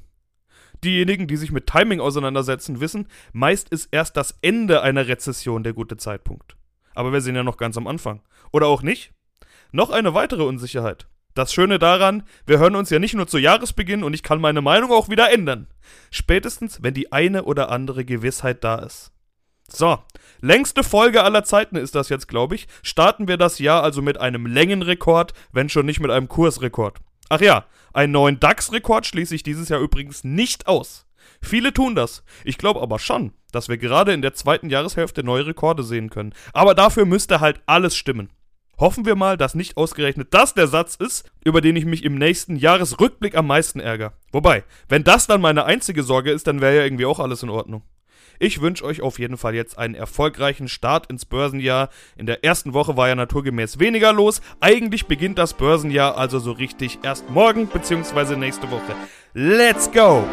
Diejenigen, 0.83 1.27
die 1.27 1.37
sich 1.37 1.51
mit 1.51 1.67
Timing 1.67 1.99
auseinandersetzen, 1.99 2.79
wissen, 2.79 3.07
meist 3.33 3.69
ist 3.69 3.89
erst 3.91 4.15
das 4.15 4.37
Ende 4.41 4.81
einer 4.81 5.07
Rezession 5.07 5.63
der 5.63 5.73
gute 5.73 5.97
Zeitpunkt. 5.97 6.56
Aber 6.97 7.13
wir 7.13 7.21
sind 7.21 7.35
ja 7.35 7.43
noch 7.43 7.57
ganz 7.57 7.77
am 7.77 7.85
Anfang. 7.85 8.21
Oder 8.51 8.65
auch 8.65 8.81
nicht? 8.81 9.13
Noch 9.71 9.91
eine 9.91 10.15
weitere 10.15 10.41
Unsicherheit. 10.41 11.05
Das 11.35 11.53
Schöne 11.53 11.77
daran, 11.77 12.23
wir 12.47 12.57
hören 12.57 12.75
uns 12.75 12.89
ja 12.89 12.97
nicht 12.97 13.13
nur 13.13 13.27
zu 13.27 13.37
Jahresbeginn 13.37 14.03
und 14.03 14.15
ich 14.15 14.23
kann 14.23 14.41
meine 14.41 14.61
Meinung 14.61 14.91
auch 14.91 15.07
wieder 15.07 15.31
ändern. 15.31 15.67
Spätestens, 16.09 16.81
wenn 16.81 16.95
die 16.95 17.11
eine 17.11 17.43
oder 17.43 17.69
andere 17.69 18.03
Gewissheit 18.03 18.63
da 18.63 18.79
ist. 18.79 19.11
So, 19.69 19.99
längste 20.41 20.83
Folge 20.83 21.23
aller 21.23 21.43
Zeiten 21.43 21.75
ist 21.75 21.93
das 21.93 22.09
jetzt, 22.09 22.27
glaube 22.27 22.55
ich. 22.55 22.67
Starten 22.81 23.27
wir 23.27 23.37
das 23.37 23.59
Jahr 23.59 23.83
also 23.83 24.01
mit 24.01 24.19
einem 24.19 24.47
Längenrekord, 24.47 25.33
wenn 25.51 25.69
schon 25.69 25.85
nicht 25.85 25.99
mit 25.99 26.09
einem 26.09 26.27
Kursrekord. 26.27 26.97
Ach 27.29 27.41
ja, 27.41 27.65
einen 27.93 28.13
neuen 28.13 28.39
DAX-Rekord 28.39 29.05
schließe 29.05 29.35
ich 29.35 29.43
dieses 29.43 29.69
Jahr 29.69 29.81
übrigens 29.81 30.23
nicht 30.23 30.65
aus. 30.65 31.06
Viele 31.41 31.73
tun 31.73 31.95
das. 31.95 32.23
Ich 32.43 32.57
glaube 32.57 32.81
aber 32.81 32.99
schon, 32.99 33.33
dass 33.51 33.69
wir 33.69 33.77
gerade 33.77 34.13
in 34.13 34.21
der 34.21 34.33
zweiten 34.33 34.69
Jahreshälfte 34.69 35.23
neue 35.23 35.47
Rekorde 35.47 35.83
sehen 35.83 36.09
können. 36.09 36.33
Aber 36.53 36.75
dafür 36.75 37.05
müsste 37.05 37.39
halt 37.39 37.61
alles 37.65 37.95
stimmen. 37.95 38.29
Hoffen 38.79 39.05
wir 39.05 39.15
mal, 39.15 39.37
dass 39.37 39.55
nicht 39.55 39.75
ausgerechnet 39.75 40.33
das 40.33 40.53
der 40.53 40.67
Satz 40.67 40.95
ist, 40.95 41.31
über 41.43 41.61
den 41.61 41.75
ich 41.75 41.85
mich 41.85 42.03
im 42.03 42.15
nächsten 42.15 42.55
Jahresrückblick 42.55 43.35
am 43.35 43.47
meisten 43.47 43.79
ärgere. 43.79 44.13
Wobei, 44.31 44.63
wenn 44.87 45.03
das 45.03 45.25
dann 45.25 45.41
meine 45.41 45.65
einzige 45.65 46.03
Sorge 46.03 46.31
ist, 46.31 46.45
dann 46.45 46.61
wäre 46.61 46.75
ja 46.75 46.83
irgendwie 46.83 47.07
auch 47.07 47.19
alles 47.19 47.41
in 47.41 47.49
Ordnung. 47.49 47.81
Ich 48.39 48.61
wünsche 48.61 48.85
euch 48.85 49.01
auf 49.01 49.17
jeden 49.17 49.37
Fall 49.37 49.55
jetzt 49.55 49.79
einen 49.79 49.95
erfolgreichen 49.95 50.67
Start 50.67 51.07
ins 51.07 51.25
Börsenjahr. 51.25 51.89
In 52.17 52.27
der 52.27 52.43
ersten 52.43 52.73
Woche 52.73 52.95
war 52.95 53.07
ja 53.07 53.15
naturgemäß 53.15 53.79
weniger 53.79 54.13
los. 54.13 54.41
Eigentlich 54.59 55.07
beginnt 55.07 55.39
das 55.39 55.55
Börsenjahr 55.55 56.17
also 56.17 56.37
so 56.37 56.51
richtig 56.51 56.99
erst 57.01 57.29
morgen 57.31 57.67
bzw. 57.67 58.35
nächste 58.35 58.69
Woche. 58.69 58.95
Let's 59.33 59.91
go! 59.91 60.23